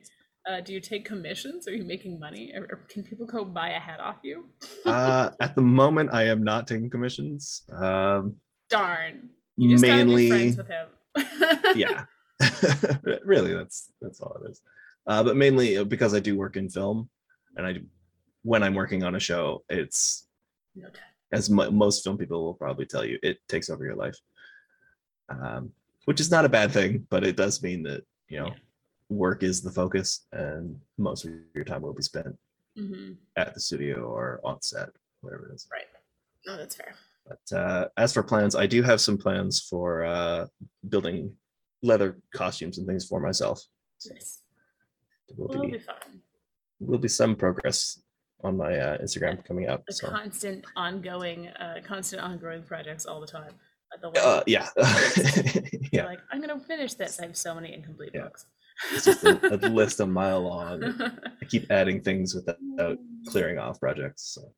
Uh, 0.50 0.62
do 0.62 0.72
you 0.72 0.80
take 0.80 1.04
commissions? 1.04 1.68
Are 1.68 1.76
you 1.76 1.84
making 1.84 2.18
money? 2.18 2.54
Or, 2.56 2.62
or 2.72 2.86
can 2.88 3.04
people 3.04 3.26
go 3.26 3.44
buy 3.44 3.72
a 3.72 3.80
hat 3.80 4.00
off 4.00 4.18
you? 4.24 4.46
Uh, 4.86 5.32
at 5.42 5.54
the 5.56 5.62
moment, 5.62 6.12
I 6.14 6.24
am 6.28 6.42
not 6.42 6.66
taking 6.66 6.90
commissions. 6.90 7.64
Um, 7.74 8.38
Darn! 8.70 9.30
You 9.58 9.70
just 9.72 9.84
gotta 9.84 10.06
be 10.06 10.16
mainly, 10.16 10.30
friends 10.30 10.58
with 10.58 10.68
him. 10.68 10.88
yeah 11.76 12.06
really 13.26 13.54
that's 13.54 13.92
that's 14.02 14.20
all 14.22 14.40
it 14.44 14.52
is 14.52 14.62
uh, 15.08 15.24
but 15.24 15.36
mainly 15.36 15.78
uh, 15.78 15.84
because 15.84 16.14
i 16.14 16.20
do 16.20 16.38
work 16.38 16.56
in 16.56 16.70
film 16.70 17.10
and 17.56 17.66
i 17.66 17.74
do 17.74 17.82
when 18.44 18.62
i'm 18.64 18.76
working 18.76 19.04
on 19.04 19.16
a 19.16 19.20
show 19.20 19.64
it's 19.70 20.28
No 20.76 20.88
time. 20.90 21.02
As 21.32 21.50
mo- 21.50 21.72
most 21.72 22.04
film 22.04 22.18
people 22.18 22.44
will 22.44 22.54
probably 22.54 22.86
tell 22.86 23.06
you 23.06 23.18
it 23.24 23.38
takes 23.48 23.70
over 23.70 23.84
your 23.86 23.96
life 23.96 24.18
um, 25.30 25.72
which 26.06 26.20
is 26.22 26.32
not 26.32 26.46
a 26.46 26.50
bad 26.50 26.72
thing 26.72 27.06
but 27.10 27.24
it 27.26 27.36
does 27.36 27.62
mean 27.62 27.84
that 27.84 28.04
you 28.30 28.40
know 28.40 28.48
Yeah. 28.48 28.60
work 29.10 29.44
is 29.44 29.62
the 29.62 29.72
focus 29.72 30.26
and 30.32 30.80
most 30.98 31.26
of 31.26 31.32
your 31.54 31.66
time 31.66 31.82
will 31.82 31.94
be 31.94 32.04
spent 32.04 32.36
hmm 32.78 33.14
at 33.36 33.54
the 33.54 33.60
studio 33.60 33.96
or 34.06 34.40
on 34.44 34.62
set 34.62 34.90
whatever 35.22 35.50
it 35.50 35.56
is 35.56 35.68
Right. 35.72 35.86
No, 36.46 36.56
that's 36.58 36.76
fair. 36.76 36.96
but 37.26 37.58
uh, 37.58 37.88
as 37.98 38.14
for 38.14 38.24
plans 38.24 38.56
i 38.56 38.66
do 38.66 38.82
have 38.84 39.02
some 39.02 39.18
plans 39.18 39.60
for 39.70 40.06
uh, 40.06 40.46
building 40.90 41.36
leather 41.84 42.18
costumes 42.34 42.78
and 42.78 42.88
things 42.88 43.06
for 43.06 43.20
myself 43.20 43.62
Nice. 44.12 44.42
There 45.28 45.36
will 45.38 45.50
it'll 45.52 45.62
be 45.66 45.72
be 45.74 45.80
fun. 45.80 46.22
will 46.80 47.00
be 47.00 47.08
some 47.10 47.36
progress 47.36 48.00
on 48.44 48.58
my 48.58 48.78
uh, 48.78 48.98
Instagram 49.00 49.44
coming 49.46 49.68
up. 49.68 49.84
So 49.90 50.10
constant, 50.10 50.66
ongoing, 50.76 51.48
uh, 51.50 51.80
constant, 51.84 52.22
ongoing 52.22 52.64
projects 52.64 53.06
all 53.06 53.20
the 53.20 53.28
time. 53.28 53.52
The 54.02 54.10
uh, 54.22 54.44
yeah, 54.46 54.68
yeah, 55.94 56.06
like, 56.06 56.20
I'm 56.32 56.42
gonna 56.42 56.60
finish 56.60 56.94
this. 56.96 57.20
I 57.20 57.26
have 57.26 57.38
so 57.38 57.56
many 57.56 57.74
incomplete 57.74 58.12
Yeah. 58.14 58.24
books. 58.24 58.46
it's 58.94 59.06
just 59.06 59.24
a, 59.24 59.54
a 59.54 59.58
list 59.70 60.02
a 60.02 60.06
mile 60.06 60.42
long. 60.42 60.84
I 60.84 61.46
keep 61.46 61.72
adding 61.72 62.02
things 62.02 62.36
without 62.36 62.98
clearing 63.28 63.58
off 63.58 63.80
projects. 63.80 64.24
So 64.36 64.54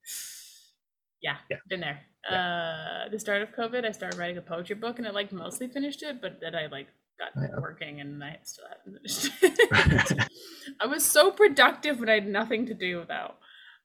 Yeah, 1.22 1.38
Yeah. 1.50 1.58
been 1.70 1.82
there. 1.82 2.00
Uh, 2.30 3.08
the 3.12 3.20
start 3.20 3.42
of 3.44 3.50
COVID, 3.52 3.86
I 3.86 3.92
started 3.92 4.18
writing 4.20 4.38
a 4.38 4.42
poetry 4.42 4.76
book, 4.76 4.98
and 4.98 5.08
I 5.08 5.12
like 5.12 5.32
mostly 5.32 5.68
finished 5.68 6.02
it, 6.04 6.22
but 6.22 6.40
then 6.42 6.56
I 6.56 6.66
like 6.66 6.88
got 7.20 7.30
Oh, 7.38 7.42
yeah. 7.44 7.60
working, 7.62 8.02
and 8.02 8.22
I 8.24 8.40
still 8.44 8.66
haven't 8.68 8.98
finished. 8.98 9.32
it. 9.44 10.28
I 10.82 10.88
was 10.88 11.06
so 11.06 11.30
productive 11.32 12.00
when 12.00 12.10
I 12.10 12.16
had 12.16 12.28
nothing 12.28 12.66
to 12.66 12.74
do 12.74 13.06
though. 13.08 13.34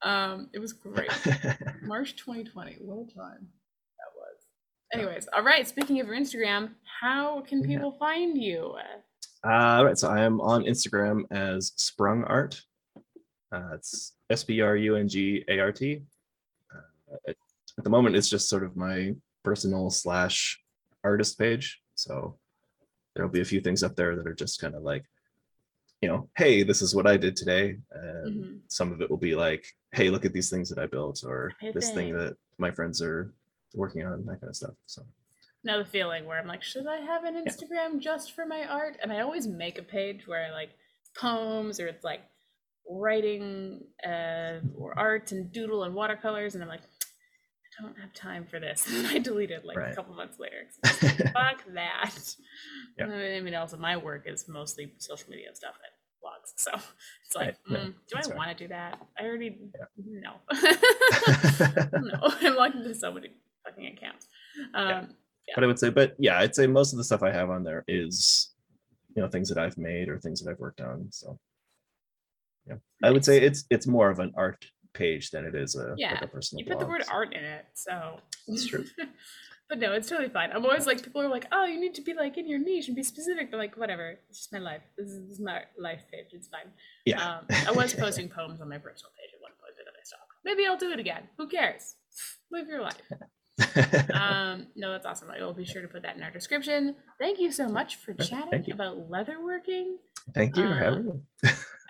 Um, 0.05 0.49
it 0.53 0.59
was 0.59 0.73
great. 0.73 1.11
March 1.83 2.15
2020. 2.17 2.77
What 2.81 3.09
a 3.11 3.15
time 3.15 3.49
that 3.99 4.13
was. 4.15 4.37
Anyways, 4.93 5.29
all 5.35 5.43
right. 5.43 5.67
Speaking 5.67 5.99
of 6.01 6.07
your 6.07 6.17
Instagram, 6.17 6.71
how 7.01 7.41
can 7.43 7.63
Yeah. 7.63 7.69
people 7.79 7.93
find 7.99 8.41
you? 8.41 8.75
uh, 9.45 9.83
right, 9.85 9.99
so 9.99 10.09
I 10.09 10.23
am 10.23 10.41
on 10.41 10.65
Instagram 10.65 11.23
as 11.31 11.73
Sprung 11.77 12.25
Art. 12.25 12.61
Uh, 13.53 13.71
it's 13.75 14.13
S 14.31 14.45
P 14.45 14.61
R 14.61 14.77
U 14.77 14.97
N 14.97 15.09
G 15.09 15.45
A 15.49 15.59
R 15.61 15.73
T. 15.73 16.03
Uh, 16.75 17.17
at, 17.29 17.37
at 17.79 17.85
the 17.85 17.91
moment, 17.91 18.17
it's 18.17 18.29
just 18.29 18.49
sort 18.49 18.63
of 18.65 18.77
my 18.77 19.15
personal 19.43 19.91
slash 19.91 20.61
artist 21.03 21.39
page. 21.39 21.81
So 21.95 22.37
there'll 23.15 23.31
be 23.31 23.41
a 23.43 23.45
few 23.45 23.61
things 23.61 23.83
up 23.83 23.97
there 23.97 24.17
that 24.17 24.27
are 24.27 24.35
just 24.35 24.61
kind 24.61 24.75
of 24.75 24.83
like, 24.83 25.05
you 26.05 26.11
know, 26.11 26.29
hey, 26.37 26.63
this 26.63 26.83
is 26.83 26.95
what 26.95 27.07
I 27.07 27.17
did 27.17 27.35
today. 27.35 27.79
And 27.93 28.45
Mhm. 28.45 28.61
some 28.69 28.93
of 28.93 29.01
it 29.01 29.09
will 29.11 29.17
be 29.31 29.35
like, 29.35 29.65
hey, 29.93 30.11
look 30.11 30.27
at 30.27 30.35
these 30.35 30.51
things 30.51 30.69
that 30.69 30.79
I 30.79 30.87
built, 30.87 31.25
or 31.27 31.53
Hey, 31.61 31.73
this 31.73 31.93
thing 31.93 32.09
thing. 32.13 32.19
that 32.19 32.37
my 32.59 32.71
friends 32.71 33.01
are 33.01 33.33
working 33.75 34.05
on, 34.05 34.25
that 34.27 34.39
kind 34.41 34.51
of 34.51 34.57
stuff. 34.57 34.75
So 34.87 35.03
Know 35.67 35.79
the 35.79 35.89
feeling 35.89 36.27
where 36.27 36.39
I'm 36.39 36.47
like, 36.47 36.63
should 36.63 36.87
I 36.87 36.99
have 37.01 37.25
an 37.25 37.37
Instagram 37.43 37.99
just 37.99 38.33
for 38.33 38.45
my 38.45 38.65
art? 38.67 38.99
And 39.03 39.11
I 39.11 39.21
always 39.21 39.47
make 39.47 39.79
a 39.79 39.83
page 39.83 40.27
where 40.29 40.45
I 40.45 40.51
like 40.51 40.73
poems 41.17 41.81
or 41.81 41.87
it's 41.87 42.05
like 42.05 42.21
writing 42.87 43.81
uh, 44.07 44.61
or 44.77 44.99
art 44.99 45.33
and 45.33 45.51
doodle 45.53 45.85
and 45.85 45.95
watercolors, 45.95 46.55
and 46.55 46.63
I'm 46.63 46.69
like, 46.69 46.83
I 46.83 47.83
don't 47.83 47.99
have 47.99 48.13
time 48.13 48.45
for 48.47 48.61
this. 48.61 48.87
And 48.95 49.07
I 49.07 49.19
delete 49.19 49.51
it 49.51 49.65
like 49.65 49.79
a 49.79 49.95
couple 49.95 50.15
months 50.15 50.39
later. 50.39 50.69
like, 50.85 51.17
Fuck 51.33 51.65
that. 51.73 52.35
Yeah. 52.99 53.07
I 53.07 53.41
mean, 53.41 53.55
also 53.55 53.79
my 53.79 53.97
work 53.97 54.25
is 54.27 54.47
mostly 54.49 54.93
social 54.99 55.31
media 55.31 55.49
stuff 55.55 55.75
and 55.83 55.94
blogs, 56.45 56.53
so 56.57 56.71
it's 56.75 57.35
like, 57.37 57.47
Right. 57.47 57.57
No, 57.71 57.79
mm, 57.79 57.95
do 58.09 58.33
I 58.33 58.37
want 58.37 58.57
to 58.57 58.65
do 58.65 58.69
that? 58.69 58.99
I 59.19 59.25
already 59.25 59.59
Yeah. 59.79 59.85
no, 60.05 60.35
no. 62.01 62.19
I'm 62.41 62.57
logged 62.57 62.77
into 62.77 62.95
so 62.95 63.13
many 63.13 63.31
fucking 63.65 63.87
accounts. 63.97 64.29
Um, 64.75 65.15
but 65.55 65.65
I 65.65 65.67
would 65.67 65.79
say, 65.79 65.91
but 65.91 66.15
yeah, 66.19 66.39
I'd 66.39 66.55
say 66.55 66.67
most 66.67 66.93
of 66.93 66.99
the 66.99 67.05
stuff 67.05 67.23
I 67.23 67.31
have 67.31 67.51
on 67.51 67.65
there 67.65 67.85
is, 67.89 68.55
you 69.15 69.23
know, 69.23 69.29
things 69.29 69.49
that 69.49 69.59
I've 69.59 69.77
made 69.79 70.09
or 70.09 70.19
things 70.19 70.43
that 70.43 70.51
I've 70.51 70.59
worked 70.59 70.81
on. 70.81 71.09
So 71.11 71.39
yeah, 72.67 72.77
I 73.03 73.11
would 73.11 73.25
say 73.25 73.41
it's 73.41 73.65
it's 73.71 73.87
more 73.87 74.11
of 74.11 74.19
an 74.21 74.33
art 74.37 74.65
page 74.95 75.31
than 75.31 75.45
it 75.45 75.55
is 75.55 75.75
a 75.75 75.89
like 75.89 75.99
Yeah, 75.99 76.19
a 76.23 76.27
personal. 76.27 76.63
you 76.65 76.71
put 76.71 76.79
the 76.81 76.87
word 76.87 77.05
so- 77.05 77.13
art 77.13 77.35
in 77.35 77.45
it, 77.45 77.67
so 77.75 78.21
That's 78.49 78.67
true. 78.67 78.85
but 79.69 79.79
no, 79.79 79.93
it's 79.93 80.09
totally 80.09 80.29
fine. 80.29 80.51
I'm 80.53 80.65
always 80.65 80.87
like, 80.87 81.03
people 81.03 81.23
are 81.23 81.29
like, 81.29 81.47
oh, 81.53 81.65
you 81.65 81.81
need 81.81 81.95
to 81.95 82.03
be 82.03 82.15
like 82.15 82.37
in 82.37 82.49
your 82.49 82.59
niche 82.59 82.89
and 82.89 82.97
be 82.97 83.03
specific. 83.03 83.51
But 83.51 83.59
like, 83.59 83.77
whatever, 83.77 84.19
it's 84.29 84.39
just 84.39 84.53
my 84.53 84.59
life. 84.59 84.83
This 84.97 85.09
is, 85.09 85.23
this 85.23 85.39
is 85.39 85.41
my 85.41 85.63
life 85.79 86.03
page. 86.13 86.27
It's 86.33 86.49
fine. 86.49 86.71
Yeah. 87.05 87.39
Um, 87.39 87.47
I 87.67 87.73
was 87.73 87.95
posting 87.95 88.29
poems 88.29 88.61
on 88.61 88.69
my 88.69 88.79
personal 88.79 89.11
page 89.19 89.31
at 89.35 89.41
one 89.41 89.53
point, 89.61 89.75
but 89.77 89.85
then 89.85 89.95
I 89.99 90.05
stopped. 90.05 90.23
Maybe 90.45 90.67
I'll 90.67 90.77
do 90.77 90.93
it 90.93 91.01
again. 91.01 91.29
Who 91.39 91.49
cares? 91.49 91.97
Live 92.51 92.69
your 92.69 92.83
life. 92.83 93.01
Um, 94.13 94.67
no, 94.77 94.93
that's 94.93 95.07
awesome. 95.07 95.31
I 95.31 95.43
will 95.43 95.53
be 95.53 95.65
sure 95.65 95.83
to 95.83 95.89
put 95.89 96.03
that 96.03 96.17
in 96.17 96.23
our 96.23 96.31
description. 96.31 96.97
Thank 97.19 97.39
you 97.39 97.53
so 97.53 97.69
much 97.69 97.97
for 97.97 98.15
chatting 98.15 98.71
about 98.73 99.11
leatherworking. 99.11 99.97
Thank 100.35 100.57
you 100.57 100.69
for 100.69 100.75
having 100.75 101.07
me. 101.07 101.13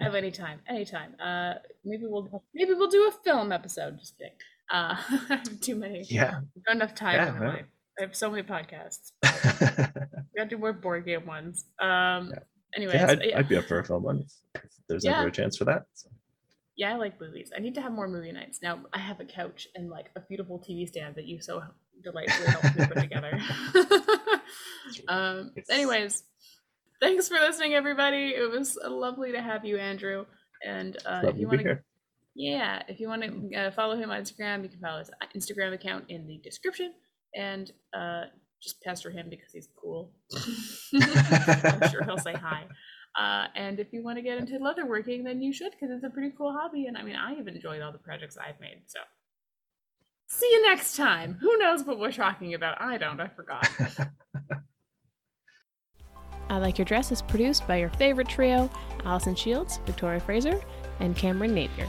I 0.01 0.05
have 0.05 0.15
anytime, 0.15 0.61
anytime. 0.69 1.15
Uh, 1.21 1.55
maybe 1.85 2.05
we'll 2.07 2.43
maybe 2.55 2.75
we'll 2.75 2.91
do 2.91 3.09
a 3.09 3.13
film 3.23 3.53
episode. 3.53 3.99
Just 3.99 4.19
kidding. 4.19 4.33
Uh, 4.73 4.97
too 5.61 5.75
many. 5.77 6.05
Yeah. 6.09 6.41
Not 6.67 6.77
enough 6.77 6.95
time 6.95 7.17
Yeah, 7.17 7.29
in 7.35 7.39
my 7.39 7.47
life. 7.49 7.65
I 7.99 8.03
have 8.03 8.17
so 8.17 8.31
many 8.31 8.43
podcasts. 8.43 9.13
We 10.35 10.41
got 10.41 10.51
to 10.51 10.57
do 10.57 10.59
more 10.59 10.73
board 10.73 11.05
game 11.07 11.27
ones. 11.27 11.65
Um. 11.79 12.33
Yeah. 12.33 12.39
Anyways, 12.77 12.95
yeah, 12.97 13.07
I'd, 13.11 13.23
yeah, 13.25 13.39
I'd 13.39 13.49
be 13.49 13.57
up 13.57 13.67
for 13.67 13.79
a 13.79 13.85
film 13.85 14.03
one 14.03 14.25
if 14.57 14.63
there's 14.89 15.05
Yeah. 15.05 15.21
ever 15.21 15.29
a 15.29 15.31
chance 15.31 15.57
for 15.57 15.65
that. 15.67 15.83
So. 15.95 16.09
yeah, 16.77 16.93
I 16.93 16.97
like 16.97 17.21
movies. 17.21 17.53
I 17.57 17.61
need 17.61 17.77
to 17.77 17.81
have 17.83 17.93
more 17.93 18.09
movie 18.09 18.33
nights. 18.33 18.59
Now 18.61 18.81
I 18.93 18.99
have 18.99 19.21
a 19.21 19.25
couch 19.25 19.69
and 19.77 19.89
like 19.91 20.11
a 20.17 20.21
beautiful 20.29 20.59
TV 20.59 20.89
stand 20.89 21.15
that 21.15 21.27
you 21.27 21.41
so 21.41 21.63
delightfully 22.03 22.49
helped 22.51 22.77
me 22.77 22.85
put 22.87 22.99
together. 22.99 23.39
um. 25.09 25.53
It's- 25.57 25.71
Anyways, 25.71 26.25
thanks 27.01 27.29
for 27.29 27.35
listening, 27.39 27.75
everybody. 27.75 28.31
It 28.31 28.51
was 28.51 28.77
lovely 28.85 29.33
to 29.33 29.41
have 29.43 29.65
you, 29.65 29.79
Andrew. 29.79 30.27
And 30.65 30.97
uh, 31.07 31.23
if 31.27 31.37
you 31.39 31.47
want 31.47 31.61
to. 31.63 31.79
Yeah, 32.35 32.83
if 32.89 32.99
you 32.99 33.09
want 33.09 33.23
to 33.23 33.57
uh, 33.57 33.71
follow 33.71 33.97
him 33.97 34.11
on 34.11 34.21
Instagram, 34.21 34.63
you 34.65 34.69
can 34.69 34.81
follow 34.81 34.99
his 34.99 35.11
Instagram 35.37 35.73
account 35.73 36.07
in 36.09 36.27
the 36.27 36.39
description, 36.39 36.93
and 37.35 37.71
uh, 37.97 38.25
just 38.61 38.83
pester 38.83 39.11
him 39.11 39.29
because 39.31 39.53
he's 39.53 39.69
cool. 39.81 40.11
I'm 40.95 41.91
sure 41.91 42.03
he'll 42.05 42.19
say 42.19 42.33
hi. 42.33 42.65
Uh, 43.17 43.47
and 43.55 43.79
if 43.79 43.93
you 43.93 44.03
want 44.03 44.19
to 44.19 44.23
get 44.23 44.39
into 44.39 44.59
leatherworking, 44.59 45.23
then 45.23 45.41
you 45.41 45.53
should 45.53 45.71
because 45.71 45.91
it's 45.95 46.03
a 46.03 46.11
pretty 46.11 46.35
cool 46.37 46.53
hobby. 46.53 46.87
And 46.87 46.99
I 46.99 47.03
mean, 47.03 47.15
I 47.15 47.35
have 47.35 47.47
enjoyed 47.47 47.81
all 47.81 47.93
the 47.93 47.99
projects 47.99 48.37
I've 48.37 48.59
made. 48.61 48.83
So, 48.87 48.99
see 50.27 50.51
you 50.51 50.69
next 50.69 50.97
time. 50.97 51.39
Who 51.41 51.57
knows 51.59 51.85
what 51.85 52.01
we're 52.01 52.11
talking 52.11 52.55
about? 52.55 52.81
I 52.81 52.99
don't. 52.99 53.21
I 53.21 53.29
forgot. 53.29 53.69
I 56.51 56.59
Like 56.59 56.79
Your 56.79 56.85
Dress 56.85 57.13
is 57.13 57.23
produced 57.23 57.67
by 57.69 57.77
your 57.77 57.91
favorite 57.91 58.29
trio 58.29 58.69
Allison 59.05 59.37
Shields, 59.37 59.79
Victoria 59.87 60.19
Fraser, 60.21 60.61
and 61.01 61.17
Cameron 61.17 61.55
Napier. 61.55 61.89